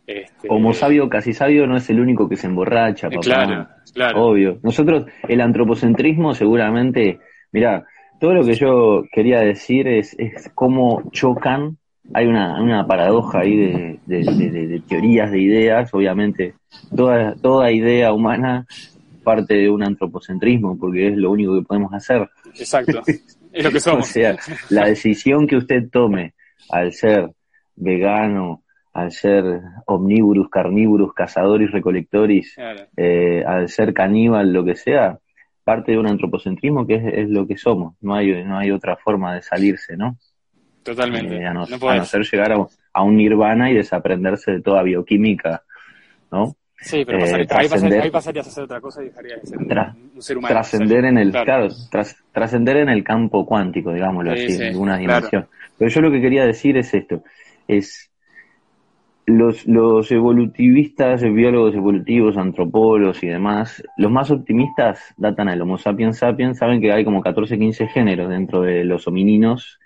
Este, 0.07 0.49
Homo 0.49 0.73
sabio, 0.73 1.11
casi 1.11 1.35
sabio, 1.35 1.67
no 1.67 1.77
es 1.77 1.91
el 1.91 2.01
único 2.01 2.27
que 2.27 2.37
se 2.37 2.47
emborracha, 2.47 3.11
papá. 3.11 3.21
Claro, 3.21 3.69
claro. 3.93 4.25
Obvio. 4.25 4.59
Nosotros, 4.63 5.05
el 5.29 5.43
antropocentrismo 5.43 6.33
seguramente, 6.33 7.19
mira, 7.53 7.85
todo 8.19 8.33
lo 8.33 8.45
que 8.47 8.55
yo 8.55 9.03
quería 9.13 9.41
decir 9.41 9.87
es, 9.87 10.17
es 10.19 10.51
cómo 10.55 11.03
chocan, 11.11 11.77
hay 12.15 12.27
una, 12.27 12.63
una 12.63 12.87
paradoja 12.87 13.41
ahí 13.41 13.59
de, 13.59 13.99
de, 14.07 14.83
teorías, 14.89 15.31
de 15.31 15.39
ideas, 15.39 15.93
obviamente, 15.93 16.55
toda, 16.97 17.35
toda 17.35 17.71
idea 17.71 18.15
humana 18.15 18.65
parte 19.31 19.55
de 19.55 19.71
un 19.71 19.85
antropocentrismo, 19.85 20.77
porque 20.77 21.07
es 21.07 21.17
lo 21.17 21.31
único 21.31 21.55
que 21.55 21.65
podemos 21.65 21.93
hacer. 21.93 22.29
Exacto, 22.59 23.01
es 23.53 23.65
lo 23.65 23.71
que 23.71 23.79
somos. 23.79 24.09
o 24.09 24.13
sea, 24.13 24.37
la 24.71 24.87
decisión 24.87 25.47
que 25.47 25.57
usted 25.57 25.89
tome 25.89 26.35
al 26.69 26.93
ser 26.93 27.31
vegano, 27.77 28.65
al 28.93 29.13
ser 29.13 29.45
omnívoros, 29.87 30.49
carnívoros, 30.49 31.15
cazadores, 31.15 31.71
recolectores, 31.71 32.57
eh, 32.97 33.45
al 33.47 33.69
ser 33.69 33.95
caníbal, 33.95 34.53
lo 34.53 34.65
que 34.65 34.75
sea, 34.75 35.21
parte 35.63 35.93
de 35.93 35.99
un 35.99 36.09
antropocentrismo 36.09 36.85
que 36.85 36.97
es, 36.97 37.29
lo 37.29 37.47
que 37.47 37.57
somos. 37.57 37.95
No 38.01 38.17
hay, 38.17 38.43
no 38.43 38.59
hay 38.59 38.73
otra 38.73 38.97
forma 38.97 39.37
de 39.37 39.43
salirse, 39.43 39.97
¿no? 39.97 40.17
Totalmente. 40.83 41.37
Eh, 41.37 41.47
a, 41.47 41.55
no, 41.55 41.67
ser 41.67 42.23
llegar 42.25 42.53
a, 42.93 43.03
un 43.03 43.17
nirvana 43.17 43.71
y 43.71 43.75
desaprenderse 43.75 44.51
de 44.51 44.61
toda 44.61 44.83
bioquímica, 44.83 45.63
¿no? 46.33 46.57
Sí, 46.81 47.05
pero 47.05 47.19
eh, 47.19 47.47
ahí, 47.51 47.69
pasarías 48.11 48.47
a 48.47 48.51
hacer 48.51 48.65
otra 48.65 48.81
cosa 48.81 49.03
y 49.03 49.07
dejarías 49.07 49.43
de 49.43 49.47
ser 49.49 49.59
un, 49.59 50.23
ser 50.23 50.39
humano. 50.39 50.55
Trascender 50.55 51.05
en 51.05 51.19
el, 51.19 51.31
claro, 51.31 51.69
trascender 52.33 52.79
en 52.79 52.89
el 52.89 53.05
campo 53.05 53.45
cuántico, 53.45 53.93
digámoslo 53.93 54.33
así, 54.33 54.55
en 54.55 54.63
alguna 54.69 54.97
dimensión. 54.97 55.47
Pero 55.77 55.91
yo 55.91 56.01
lo 56.01 56.11
que 56.11 56.21
quería 56.21 56.45
decir 56.45 56.77
es 56.79 56.95
esto 56.95 57.23
es 57.69 58.11
los, 59.27 59.67
los 59.67 60.11
evolutivistas, 60.11 61.23
biólogos 61.23 61.75
evolutivos, 61.75 62.37
antropólogos 62.37 63.23
y 63.23 63.29
demás, 63.29 63.83
los 63.97 64.11
más 64.11 64.31
optimistas 64.31 65.15
datan 65.17 65.49
al 65.49 65.61
Homo 65.61 65.79
sapiens 65.79 66.19
sapiens, 66.19 66.59
saben 66.59 66.81
que 66.81 66.93
hay 66.93 67.05
como 67.05 67.21
14, 67.21 67.59
15 67.59 67.87
géneros 67.89 68.29
dentro 68.29 68.63
de 68.63 68.85
los 68.85 69.07
homininos, 69.07 69.79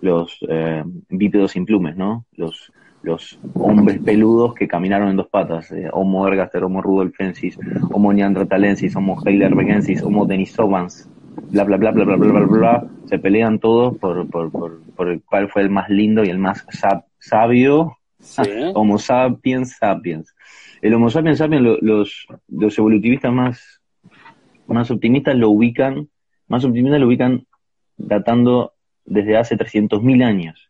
los 0.00 0.38
eh, 0.48 0.82
bípedos 1.08 1.52
sin 1.52 1.64
plumes, 1.64 1.96
¿no? 1.96 2.26
Los, 2.36 2.72
los 3.02 3.38
hombres 3.54 3.98
peludos 4.00 4.54
que 4.54 4.68
caminaron 4.68 5.08
en 5.08 5.16
dos 5.16 5.28
patas, 5.28 5.70
eh, 5.72 5.88
Homo 5.92 6.26
ergaster, 6.28 6.62
Homo 6.64 6.82
rudolfensis, 6.82 7.58
Homo 7.90 8.12
neanderthalensis, 8.12 8.94
Homo 8.94 9.20
heidelbergensis, 9.24 10.02
Homo 10.02 10.26
denisovans, 10.26 11.08
bla, 11.50 11.64
bla, 11.64 11.76
bla, 11.76 11.90
bla, 11.92 12.04
bla, 12.04 12.16
bla, 12.16 12.32
bla, 12.32 12.46
bla, 12.46 12.86
se 13.06 13.18
pelean 13.18 13.58
todos 13.58 13.96
por, 13.96 14.28
por, 14.28 14.50
por, 14.50 14.82
por 14.94 15.08
el 15.08 15.22
cual 15.22 15.48
fue 15.48 15.62
el 15.62 15.70
más 15.70 15.88
lindo 15.88 16.24
y 16.24 16.28
el 16.28 16.38
más 16.38 16.66
sabio, 17.18 17.96
Homo 18.74 18.98
sapiens 18.98 19.76
sapiens. 19.78 20.34
El 20.82 20.94
Homo 20.94 21.10
sapiens 21.10 21.38
sapiens, 21.38 21.78
los, 21.80 22.26
los 22.48 22.78
evolutivistas 22.78 23.32
más, 23.32 23.80
más 24.66 24.90
optimistas 24.90 25.36
lo 25.36 25.50
ubican, 25.50 26.08
más 26.48 26.64
optimistas 26.64 27.00
lo 27.00 27.06
ubican 27.06 27.46
datando 27.96 28.74
desde 29.04 29.36
hace 29.36 29.56
300.000 29.56 30.24
años. 30.24 30.69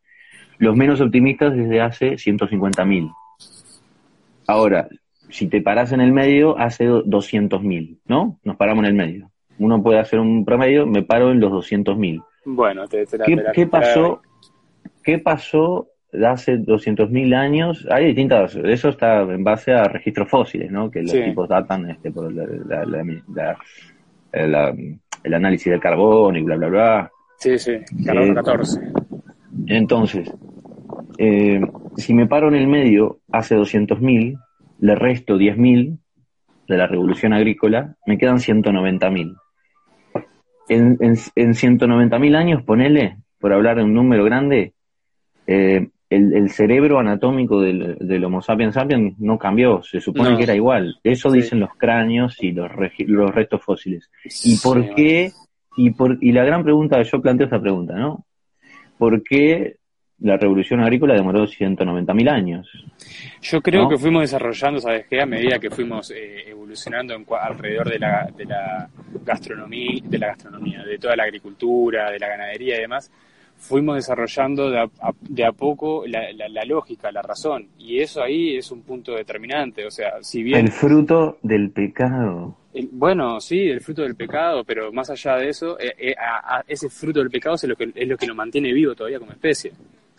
Los 0.60 0.76
menos 0.76 1.00
optimistas 1.00 1.56
desde 1.56 1.80
hace 1.80 2.12
150.000. 2.12 3.12
Ahora, 4.46 4.88
si 5.30 5.48
te 5.48 5.62
paras 5.62 5.92
en 5.92 6.02
el 6.02 6.12
medio, 6.12 6.58
hace 6.58 6.86
200.000, 6.86 7.98
¿no? 8.06 8.38
Nos 8.44 8.56
paramos 8.56 8.84
en 8.84 8.90
el 8.90 8.94
medio. 8.94 9.30
Uno 9.58 9.82
puede 9.82 9.98
hacer 9.98 10.20
un 10.20 10.44
promedio, 10.44 10.86
me 10.86 11.02
paro 11.02 11.30
en 11.30 11.40
los 11.40 11.50
200.000. 11.50 12.22
Bueno, 12.44 12.86
te, 12.88 13.06
¿Qué, 13.54 13.66
pasó? 13.66 14.20
¿Qué 15.02 15.18
pasó 15.18 15.88
hace 16.12 16.58
200.000 16.58 17.34
años? 17.34 17.86
Hay 17.90 18.06
distintas, 18.06 18.54
eso 18.56 18.90
está 18.90 19.22
en 19.22 19.42
base 19.42 19.72
a 19.72 19.84
registros 19.84 20.28
fósiles, 20.28 20.70
¿no? 20.70 20.90
Que 20.90 21.02
los 21.02 21.12
tipos 21.12 21.48
datan 21.48 21.88
este, 21.88 22.10
por 22.10 22.30
el 24.32 25.34
análisis 25.34 25.72
del 25.72 25.80
carbono 25.80 26.36
y 26.36 26.42
bla, 26.42 26.56
bla, 26.56 26.68
bla. 26.68 27.10
Sí, 27.38 27.58
sí, 27.58 27.78
carbono 28.04 28.34
14. 28.34 28.80
Eh, 28.80 28.92
entonces, 29.68 30.30
eh, 31.22 31.60
si 31.96 32.14
me 32.14 32.26
paro 32.26 32.48
en 32.48 32.54
el 32.54 32.66
medio 32.66 33.20
hace 33.30 33.56
200.000, 33.56 34.38
le 34.80 34.94
resto 34.94 35.36
10.000 35.36 35.98
de 36.66 36.76
la 36.76 36.86
revolución 36.86 37.34
agrícola, 37.34 37.96
me 38.06 38.16
quedan 38.16 38.38
190.000 38.38 39.36
en, 40.70 40.96
en, 41.00 41.16
en 41.34 41.50
190.000 41.52 42.36
años, 42.36 42.62
ponele, 42.62 43.18
por 43.38 43.52
hablar 43.52 43.76
de 43.76 43.82
un 43.82 43.92
número 43.92 44.24
grande, 44.24 44.72
eh, 45.46 45.88
el, 46.08 46.50
cerebro 46.50 46.98
anatómico 46.98 47.60
del, 47.60 48.24
Homo 48.24 48.40
sapiens 48.40 48.74
sapiens 48.74 49.18
no 49.18 49.38
cambió, 49.38 49.82
se 49.82 50.00
supone 50.00 50.36
que 50.36 50.44
era 50.44 50.54
igual. 50.54 50.98
Eso 51.04 51.30
dicen 51.30 51.60
los 51.60 51.70
cráneos 51.76 52.36
y 52.40 52.52
los, 52.52 52.70
los 53.06 53.34
restos 53.34 53.62
fósiles. 53.62 54.10
¿Y 54.44 54.58
por 54.58 54.94
qué? 54.94 55.32
Y, 55.76 55.90
por, 55.90 56.18
y 56.20 56.32
la 56.32 56.44
gran 56.44 56.64
pregunta, 56.64 57.02
yo 57.02 57.20
planteo 57.20 57.46
esta 57.46 57.60
pregunta, 57.60 57.94
¿no? 57.94 58.24
¿Por 58.98 59.22
qué 59.22 59.76
la 60.20 60.36
revolución 60.36 60.80
agrícola 60.80 61.14
demoró 61.14 61.46
190.000 61.46 62.30
años. 62.30 62.68
Yo 63.40 63.60
creo 63.62 63.88
que 63.88 63.96
fuimos 63.96 64.22
desarrollando, 64.22 64.80
¿sabes 64.80 65.06
qué? 65.08 65.20
A 65.20 65.26
medida 65.26 65.58
que 65.58 65.70
fuimos 65.70 66.10
eh, 66.10 66.50
evolucionando 66.50 67.14
alrededor 67.40 67.88
de 67.88 67.98
la, 67.98 68.30
de 68.36 68.44
la 68.44 68.88
gastronomía, 69.24 70.02
de 70.04 70.18
la 70.18 70.26
gastronomía, 70.28 70.84
de 70.84 70.98
toda 70.98 71.16
la 71.16 71.24
agricultura, 71.24 72.10
de 72.10 72.18
la 72.18 72.28
ganadería 72.28 72.76
y 72.76 72.80
demás, 72.82 73.10
fuimos 73.56 73.96
desarrollando 73.96 74.70
de 74.70 74.80
a, 74.80 74.88
de 75.20 75.44
a 75.44 75.52
poco 75.52 76.04
la, 76.06 76.32
la, 76.32 76.64
lógica, 76.64 77.10
la 77.10 77.22
razón. 77.22 77.68
Y 77.78 78.00
eso 78.00 78.22
ahí 78.22 78.56
es 78.56 78.70
un 78.70 78.82
punto 78.82 79.12
determinante. 79.12 79.86
O 79.86 79.90
sea, 79.90 80.22
si 80.22 80.42
bien... 80.42 80.66
El 80.66 80.72
fruto 80.72 81.38
del 81.42 81.70
pecado. 81.70 82.56
bueno, 82.92 83.40
sí, 83.40 83.70
el 83.70 83.80
fruto 83.80 84.02
del 84.02 84.16
pecado, 84.16 84.64
pero 84.64 84.92
más 84.92 85.08
allá 85.08 85.36
de 85.36 85.48
eso, 85.48 85.80
eh, 85.80 85.94
eh, 85.98 86.14
ese 86.68 86.90
fruto 86.90 87.20
del 87.20 87.30
pecado 87.30 87.54
es 87.54 87.64
lo, 87.64 87.76
que, 87.76 87.90
es 87.94 88.08
lo 88.08 88.18
que 88.18 88.26
lo 88.26 88.34
mantiene 88.34 88.70
vivo 88.74 88.94
todavía 88.94 89.18
como 89.18 89.32
especie 89.32 89.72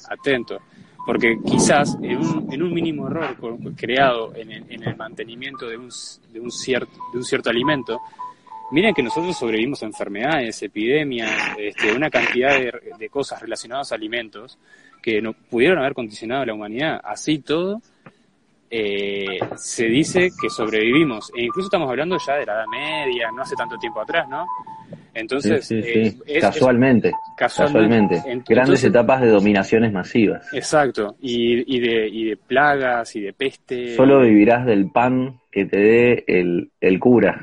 atento, 0.10 0.60
porque 1.06 1.38
quizás 1.46 1.98
en 2.02 2.18
un, 2.18 2.54
en 2.54 2.62
un 2.62 2.74
mínimo 2.74 3.08
error 3.08 3.36
creado 3.76 4.34
en 4.36 4.52
el, 4.52 4.66
en 4.70 4.84
el 4.84 4.96
mantenimiento 4.96 5.68
de 5.68 5.78
un, 5.78 5.90
de, 6.32 6.40
un 6.40 6.52
cierto, 6.52 6.98
de 7.12 7.18
un 7.18 7.24
cierto 7.24 7.50
alimento, 7.50 8.00
miren 8.72 8.94
que 8.94 9.04
nosotros 9.04 9.38
sobrevivimos 9.38 9.84
a 9.84 9.86
enfermedades, 9.86 10.62
epidemias, 10.64 11.32
este, 11.58 11.94
una 11.94 12.10
cantidad 12.10 12.58
de, 12.58 13.10
cosas 13.10 13.42
relacionadas 13.42 13.92
a 13.92 13.96
alimentos 13.96 14.58
que 15.02 15.22
no, 15.22 15.34
pudieron 15.34 15.80
haber 15.80 15.94
condicionado 15.94 16.44
a 16.44 16.46
la 16.46 16.54
humanidad. 16.54 17.02
Así 17.04 17.40
todo, 17.40 17.82
eh, 18.74 19.38
se 19.58 19.86
dice 19.86 20.30
que 20.42 20.50
sobrevivimos. 20.50 21.30
E 21.36 21.44
incluso 21.44 21.68
estamos 21.68 21.90
hablando 21.90 22.18
ya 22.26 22.36
de 22.36 22.46
la 22.46 22.54
Edad 22.54 22.68
Media, 22.68 23.30
no 23.36 23.42
hace 23.42 23.56
tanto 23.56 23.78
tiempo 23.78 24.00
atrás, 24.00 24.30
¿no? 24.30 24.46
Entonces, 25.14 25.70
eh, 25.72 26.16
casualmente, 26.40 27.12
casualmente, 27.36 28.22
grandes 28.48 28.82
etapas 28.86 29.20
de 29.20 29.28
dominaciones 29.28 29.92
masivas. 29.92 30.48
Exacto, 30.54 31.18
y, 31.20 31.76
y, 31.76 31.82
de, 31.82 32.08
y 32.08 32.30
de 32.30 32.38
plagas 32.38 33.14
y 33.18 33.22
de 33.22 33.34
peste. 33.34 33.94
Solo 33.96 34.22
vivirás 34.22 34.66
del 34.66 34.90
pan 34.90 35.42
que 35.52 35.66
te 35.66 35.78
dé 35.78 36.24
el, 36.28 36.72
el 36.80 37.00
cura. 37.00 37.40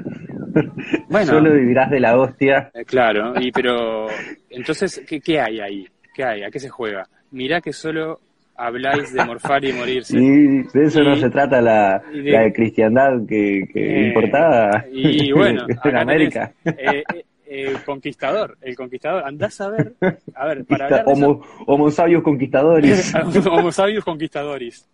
Bueno, 1.09 1.27
Solo 1.27 1.53
vivirás 1.53 1.91
de 1.91 2.01
la 2.01 2.19
hostia. 2.19 2.71
Eh, 2.75 2.85
claro, 2.85 3.35
y 3.41 3.53
pero 3.53 4.07
entonces, 4.51 5.03
¿qué, 5.07 5.21
¿qué 5.21 5.41
hay 5.41 5.61
ahí? 5.61 5.87
¿Qué 6.15 6.25
hay? 6.25 6.43
¿A 6.43 6.51
qué 6.51 6.59
se 6.59 6.69
juega? 6.69 7.07
Mirá 7.31 7.61
que 7.61 7.73
solo 7.73 8.21
habláis 8.59 9.13
de 9.15 9.25
morfar 9.25 9.65
y 9.65 9.73
morirse. 9.73 10.19
Y 10.19 10.63
de 10.63 10.85
eso 10.85 11.03
no 11.03 11.17
se 11.17 11.31
trata 11.31 11.63
la, 11.63 12.03
la 12.13 12.53
cristiandad 12.53 13.13
que, 13.27 13.69
que 13.73 13.81
eh, 13.81 14.09
importaba 14.09 14.85
y 14.93 15.33
bueno, 15.33 15.65
en 15.85 15.97
América. 15.97 16.53
eh, 16.65 17.03
eh, 17.51 17.75
conquistador, 17.87 18.59
el 18.61 18.77
conquistador. 18.77 19.25
Andás 19.25 19.59
a 19.61 19.71
ver, 19.71 19.95
a 20.35 20.47
ver, 20.49 20.65
para 20.67 21.03
homo, 21.07 21.41
homo 21.67 21.91
sabios 21.91 22.23
conquistadores. 22.23 23.15
homo 23.51 23.73
sabios 23.73 24.05
conquistadores. 24.05 24.87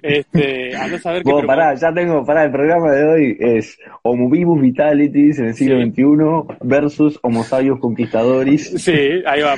Este, 0.00 0.76
andás 0.76 1.04
a 1.04 1.12
ver 1.12 1.24
qué 1.24 1.32
pará, 1.44 1.74
ya 1.74 1.92
tengo, 1.92 2.24
pará, 2.24 2.44
el 2.44 2.52
programa 2.52 2.92
de 2.92 3.04
hoy 3.04 3.36
es 3.40 3.76
Homo 4.02 4.30
Vivus 4.30 4.60
Vitalities 4.62 5.40
en 5.40 5.46
el 5.46 5.54
siglo 5.54 5.84
XXI 5.84 6.56
versus 6.62 7.18
Homo 7.22 7.42
sabios 7.42 7.80
conquistadores. 7.80 8.70
Sí, 8.82 9.22
ahí 9.26 9.42
va. 9.42 9.56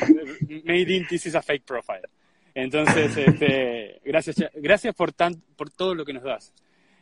Made 0.65 0.97
in 0.97 1.07
this 1.07 1.27
is 1.27 1.35
a 1.35 1.43
fake 1.43 1.65
profile. 1.65 2.09
Entonces, 2.55 3.17
este, 3.17 4.01
gracias, 4.05 4.37
gracias 4.55 4.95
por, 4.95 5.13
tan, 5.13 5.35
por 5.57 5.71
todo 5.71 5.95
lo 5.95 6.05
que 6.05 6.13
nos 6.13 6.23
das. 6.23 6.53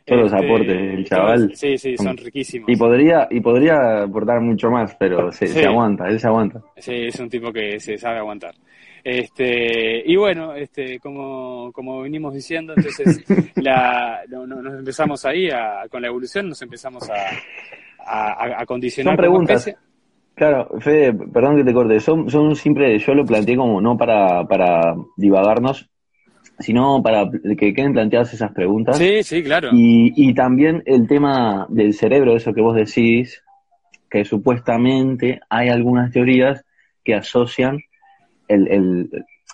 Todos 0.05 0.21
los 0.23 0.33
este, 0.33 0.45
aportes 0.45 0.67
del 0.67 1.05
chaval. 1.05 1.51
Sí, 1.55 1.77
sí, 1.77 1.97
son 1.97 2.17
riquísimos. 2.17 2.69
Y 2.69 2.75
podría, 2.75 3.27
y 3.29 3.39
podría 3.41 4.03
aportar 4.03 4.41
mucho 4.41 4.71
más, 4.71 4.95
pero 4.95 5.31
se, 5.31 5.47
se 5.47 5.65
aguanta, 5.65 6.07
él 6.07 6.19
se 6.19 6.27
aguanta. 6.27 6.61
Sí, 6.77 6.93
es 6.93 7.19
un 7.19 7.29
tipo 7.29 7.51
que 7.51 7.79
se 7.79 7.97
sabe 7.97 8.17
aguantar. 8.17 8.55
Este, 9.03 10.03
y 10.05 10.15
bueno, 10.15 10.53
este, 10.55 10.99
como, 10.99 11.71
como 11.71 12.01
venimos 12.01 12.33
diciendo, 12.33 12.73
entonces 12.75 13.23
la, 13.55 14.21
nos 14.27 14.79
empezamos 14.79 15.25
ahí 15.25 15.49
con 15.89 16.01
la 16.01 16.07
evolución, 16.07 16.49
nos 16.49 16.61
empezamos 16.61 17.09
a, 17.09 18.61
a, 18.61 18.65
condicionar. 18.65 19.13
Son 19.13 19.17
preguntas. 19.17 19.75
Claro, 20.39 20.69
Fede, 20.79 21.11
perdón 21.33 21.57
que 21.57 21.65
te 21.65 21.73
corte, 21.73 21.99
son, 21.99 22.29
son 22.29 22.55
siempre, 22.55 22.97
yo 22.97 23.13
lo 23.13 23.25
planteé 23.25 23.57
como 23.57 23.81
no 23.81 23.97
para, 23.97 24.47
para 24.47 24.95
divagarnos, 25.17 25.89
sino 26.59 27.03
para 27.03 27.29
que 27.29 27.73
queden 27.73 27.91
planteadas 27.91 28.33
esas 28.33 28.53
preguntas. 28.53 28.97
Sí, 28.97 29.21
sí, 29.21 29.43
claro. 29.43 29.67
Y, 29.73 30.13
y 30.15 30.33
también 30.33 30.81
el 30.85 31.09
tema 31.09 31.67
del 31.67 31.93
cerebro, 31.93 32.37
eso 32.37 32.53
que 32.53 32.61
vos 32.61 32.73
decís, 32.73 33.43
que 34.09 34.23
supuestamente 34.23 35.41
hay 35.49 35.67
algunas 35.67 36.09
teorías 36.09 36.63
que 37.03 37.15
asocian 37.15 37.81
el, 38.47 38.69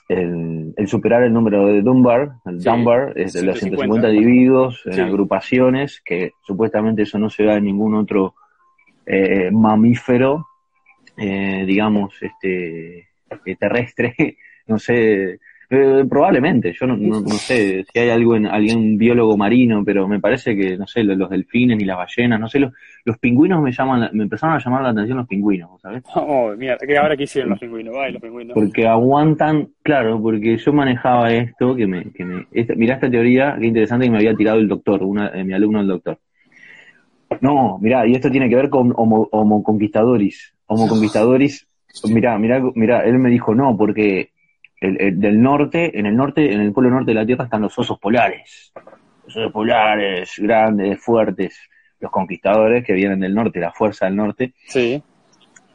el, 0.07 0.73
el, 0.77 0.87
superar 0.87 1.23
el 1.23 1.33
número 1.33 1.65
de 1.65 1.81
Dunbar, 1.81 2.33
el 2.45 2.59
Dunbar, 2.61 3.13
es 3.15 3.33
de 3.33 3.41
los 3.41 3.57
150 3.57 4.13
individuos 4.13 4.83
en 4.85 4.99
agrupaciones, 4.99 5.99
que 6.05 6.33
supuestamente 6.45 7.01
eso 7.01 7.17
no 7.17 7.31
se 7.31 7.43
da 7.43 7.55
en 7.55 7.63
ningún 7.63 7.95
otro 7.95 8.35
eh, 9.07 9.49
mamífero 9.51 10.45
eh, 11.17 11.63
digamos, 11.65 12.15
este, 12.21 12.97
eh, 12.97 13.55
terrestre, 13.59 14.15
no 14.67 14.79
sé, 14.79 15.39
eh, 15.67 16.05
probablemente, 16.07 16.73
yo 16.73 16.85
no, 16.85 16.95
no, 16.95 17.21
sé 17.29 17.83
si 17.91 17.99
hay 17.99 18.09
algo 18.09 18.35
en 18.35 18.45
algún 18.45 18.97
biólogo 18.97 19.35
marino, 19.35 19.83
pero 19.83 20.07
me 20.07 20.19
parece 20.19 20.55
que, 20.55 20.77
no 20.77 20.85
sé, 20.85 21.03
los, 21.03 21.29
delfines 21.29 21.81
y 21.81 21.85
las 21.85 21.97
ballenas, 21.97 22.39
no 22.39 22.47
sé, 22.47 22.59
los, 22.59 22.71
los 23.03 23.17
pingüinos 23.17 23.63
me 23.63 23.71
llaman, 23.71 24.09
me 24.13 24.23
empezaron 24.23 24.55
a 24.55 24.59
llamar 24.59 24.83
la 24.83 24.89
atención 24.89 25.17
los 25.17 25.27
pingüinos, 25.27 25.81
¿sabes? 25.81 26.03
Oh, 26.15 26.53
mira, 26.55 26.77
que 26.77 26.97
ahora 26.97 27.17
quisieron 27.17 27.51
los 27.51 27.59
pingüinos, 27.59 27.95
los 28.11 28.21
pingüinos. 28.21 28.53
Porque 28.53 28.87
aguantan, 28.87 29.69
claro, 29.81 30.21
porque 30.21 30.57
yo 30.57 30.73
manejaba 30.73 31.31
esto, 31.33 31.75
que 31.75 31.87
me, 31.87 32.11
que 32.11 32.25
me, 32.25 32.45
esta, 32.51 32.75
mirá 32.75 32.95
esta 32.95 33.09
teoría, 33.09 33.57
qué 33.59 33.67
interesante 33.67 34.05
que 34.05 34.11
me 34.11 34.17
había 34.17 34.35
tirado 34.35 34.59
el 34.59 34.67
doctor, 34.67 35.03
una, 35.03 35.31
mi 35.31 35.53
alumno 35.53 35.81
el 35.81 35.87
doctor. 35.87 36.19
No, 37.41 37.79
mirá, 37.79 38.05
y 38.07 38.13
esto 38.13 38.29
tiene 38.29 38.49
que 38.49 38.55
ver 38.55 38.69
con 38.69 38.93
homo, 38.95 39.27
homo 39.31 39.63
conquistadores. 39.63 40.54
Homo 40.67 40.87
conquistadores, 40.87 41.67
mirá, 42.09 42.37
mirá, 42.37 42.61
mirá, 42.73 43.03
él 43.03 43.19
me 43.19 43.29
dijo 43.29 43.53
no, 43.53 43.77
porque 43.77 44.31
el, 44.81 45.19
del 45.19 45.41
norte, 45.41 45.97
en 45.97 46.05
el 46.05 46.15
norte, 46.15 46.53
en 46.53 46.61
el 46.61 46.73
polo 46.73 46.89
norte 46.89 47.11
de 47.11 47.15
la 47.15 47.25
Tierra 47.25 47.45
están 47.45 47.61
los 47.61 47.77
osos 47.77 47.99
polares. 47.99 48.73
Los 49.25 49.37
osos 49.37 49.51
polares, 49.51 50.33
grandes, 50.37 50.99
fuertes. 50.99 51.59
Los 51.99 52.11
conquistadores 52.11 52.83
que 52.83 52.93
vienen 52.93 53.19
del 53.19 53.33
norte, 53.33 53.59
la 53.59 53.71
fuerza 53.71 54.05
del 54.05 54.15
norte. 54.15 54.53
Sí. 54.67 55.01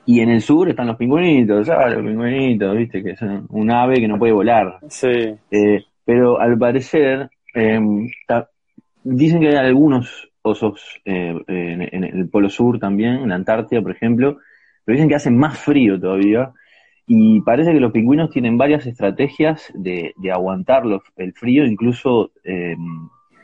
Y 0.06 0.20
en 0.20 0.30
el 0.30 0.42
sur 0.42 0.68
están 0.68 0.86
los 0.86 0.96
pingüinitos, 0.96 1.66
¿sabes? 1.66 1.96
Los 1.96 2.04
pingüinitos, 2.04 2.76
viste, 2.76 3.02
que 3.02 3.16
son 3.16 3.46
un 3.48 3.70
ave 3.70 3.96
que 3.96 4.08
no 4.08 4.18
puede 4.18 4.32
volar. 4.32 4.78
Sí. 4.88 5.34
Eh, 5.50 5.84
pero 6.04 6.40
al 6.40 6.58
parecer, 6.58 7.30
eh, 7.54 7.80
dicen 9.02 9.40
que 9.40 9.48
hay 9.48 9.56
algunos 9.56 10.28
osos 10.42 11.00
eh, 11.04 11.34
en, 11.46 12.04
el 12.04 12.28
Polo 12.28 12.48
Sur 12.48 12.78
también, 12.78 13.16
en 13.16 13.28
la 13.28 13.34
Antártida, 13.34 13.82
por 13.82 13.92
ejemplo, 13.92 14.38
pero 14.84 14.96
dicen 14.96 15.08
que 15.08 15.14
hace 15.14 15.30
más 15.30 15.58
frío 15.58 16.00
todavía. 16.00 16.52
Y 17.06 17.40
parece 17.40 17.72
que 17.72 17.80
los 17.80 17.90
pingüinos 17.90 18.30
tienen 18.30 18.56
varias 18.56 18.86
estrategias 18.86 19.72
de, 19.74 20.14
aguantar 20.32 20.84
el 21.16 21.32
frío, 21.32 21.64
incluso 21.64 22.30
eh, 22.44 22.76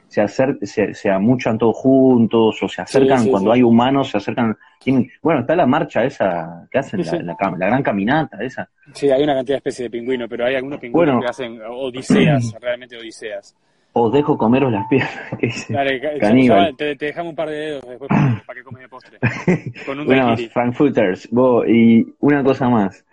se, 0.07 0.21
acer 0.21 0.59
se, 0.63 0.95
se, 0.95 1.11
amuchan 1.11 1.59
todos 1.59 1.77
juntos 1.77 2.63
o 2.63 2.69
se 2.69 2.83
acercan 2.83 3.27
cuando 3.27 3.51
hay 3.51 3.65
humanos, 3.65 4.11
se 4.11 4.19
acercan. 4.19 4.57
bueno, 5.21 5.41
está 5.41 5.57
la 5.57 5.67
marcha 5.67 6.05
esa 6.05 6.69
que 6.71 6.79
hacen, 6.79 7.05
la, 7.05 7.35
la, 7.37 7.67
gran 7.67 7.83
caminata 7.83 8.39
esa. 8.41 8.71
Sí, 8.93 9.11
hay 9.11 9.25
una 9.25 9.35
cantidad 9.35 9.55
de 9.55 9.59
especies 9.59 9.91
de 9.91 9.99
pingüinos, 9.99 10.29
pero 10.29 10.47
hay 10.47 10.55
algunos 10.55 10.79
pingüinos 10.79 11.21
que 11.21 11.29
hacen 11.29 11.61
odiseas, 11.69 12.55
realmente 12.61 12.97
odiseas 12.97 13.57
os 13.99 14.13
dejo 14.13 14.37
comeros 14.37 14.71
las 14.71 14.87
piernas. 14.89 15.11
Dale, 15.71 16.19
caníbal. 16.21 16.77
Te, 16.77 16.95
dejamos 16.97 17.31
un 17.31 17.37
par 17.37 17.49
de 17.49 17.57
dedos 17.57 17.85
después 17.89 18.11
para, 18.47 18.59
que 18.59 18.63
comes 18.63 18.83
de 18.83 18.89
postre. 18.91 19.19
Con 19.87 20.01
un 20.01 20.07
bueno, 20.07 20.37
Frankfurters. 20.53 21.31
y 21.67 22.07
una 22.21 22.45
cosa 22.45 22.69
más. 22.69 23.07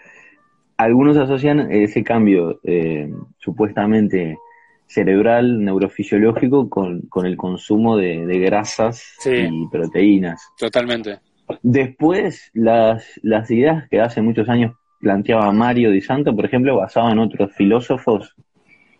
Algunos 0.76 1.15
asocian 1.15 1.72
ese 1.72 2.04
cambio 2.04 2.60
eh, 2.65 3.10
supuestamente 3.38 4.38
cerebral, 4.86 5.63
neurofisiológico, 5.63 6.69
con, 6.69 7.04
con 7.04 7.26
el 7.26 7.38
consumo 7.38 7.96
de, 7.96 8.26
grasas 8.39 9.15
y 9.26 9.67
proteínas. 9.69 10.50
Totalmente. 10.58 11.19
Después, 11.62 12.52
las, 12.54 13.19
las 13.22 13.50
ideas 13.50 13.88
que 13.89 14.02
hace 14.02 14.22
muchos 14.22 14.50
años 14.50 14.76
planteaba 15.00 15.50
Mario 15.54 15.91
Di 15.91 16.02
Santo, 16.02 16.36
por 16.36 16.46
ejemplo, 16.46 16.76
basado 16.76 17.10
en 17.10 17.19
otros 17.19 17.54
filósofos, 17.54 18.36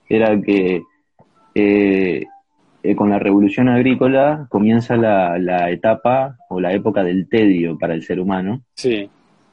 era 0.08 0.40
que 0.42 0.82
eh, 1.56 2.26
eh, 2.82 2.96
con 2.96 3.10
la 3.10 3.20
revolución 3.20 3.70
agrícola 3.70 4.46
comienza 4.50 4.98
la, 4.98 5.38
la, 5.40 5.70
etapa 5.70 6.38
o 6.50 6.60
la 6.60 6.74
época 6.74 7.04
del 7.04 7.30
tedio 7.30 7.78
para 7.78 7.94
el 7.94 8.04
ser 8.04 8.20
humano. 8.20 8.64
Sí. 8.76 9.10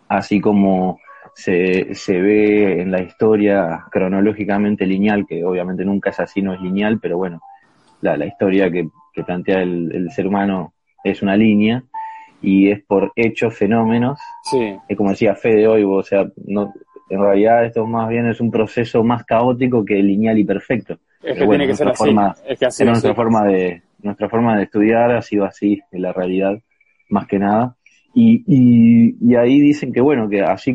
Así 0.09 0.41
como 0.41 0.99
se, 1.35 1.95
se 1.95 2.21
ve 2.21 2.81
en 2.81 2.91
la 2.91 3.03
historia 3.03 3.85
cronológicamente 3.91 4.87
lineal, 4.87 5.27
que 5.27 5.45
obviamente 5.45 5.85
nunca 5.85 6.11
es 6.11 6.19
así, 6.21 6.43
no 6.43 6.53
es 6.53 6.61
lineal, 6.61 6.99
pero 7.01 7.19
bueno, 7.19 7.41
la, 8.01 8.17
la 8.17 8.27
historia 8.27 8.71
que, 8.71 8.89
que 9.13 9.23
plantea 9.23 9.63
el, 9.63 9.95
el, 9.95 10.11
ser 10.11 10.27
humano 10.27 10.75
es 11.05 11.23
una 11.23 11.37
línea 11.37 11.85
y 12.43 12.71
es 12.71 12.83
por 12.83 13.13
hechos, 13.15 13.57
fenómenos. 13.57 14.19
Sí. 14.43 14.75
Es 14.89 14.97
como 14.97 15.11
decía 15.11 15.37
Fede 15.37 15.69
hoy, 15.69 15.85
o 15.85 16.03
sea, 16.03 16.27
no, 16.47 16.73
en 17.09 17.21
realidad 17.21 17.65
esto 17.65 17.87
más 17.87 18.09
bien 18.09 18.27
es 18.27 18.41
un 18.41 18.51
proceso 18.51 19.05
más 19.05 19.25
caótico 19.25 19.85
que 19.85 20.03
lineal 20.03 20.39
y 20.39 20.45
perfecto. 20.45 20.99
Es 21.22 21.38
que 21.38 21.46
tiene 21.46 21.66
que 21.66 21.74
ser 21.74 21.88
así. 21.88 22.16
es 22.48 22.59
que 22.59 22.66
así 22.66 22.85
nuestra 22.85 23.14
forma 23.14 23.44
de 23.44 23.83
nuestra 24.02 24.28
forma 24.28 24.56
de 24.56 24.64
estudiar 24.64 25.12
ha 25.12 25.22
sido 25.22 25.44
así 25.44 25.80
en 25.92 26.02
la 26.02 26.12
realidad 26.12 26.59
más 27.11 27.26
que 27.26 27.38
nada 27.38 27.76
y, 28.14 28.42
y, 28.46 29.16
y 29.20 29.35
ahí 29.37 29.61
dicen 29.61 29.92
que 29.92 30.00
bueno 30.00 30.28
que 30.28 30.40
así 30.40 30.74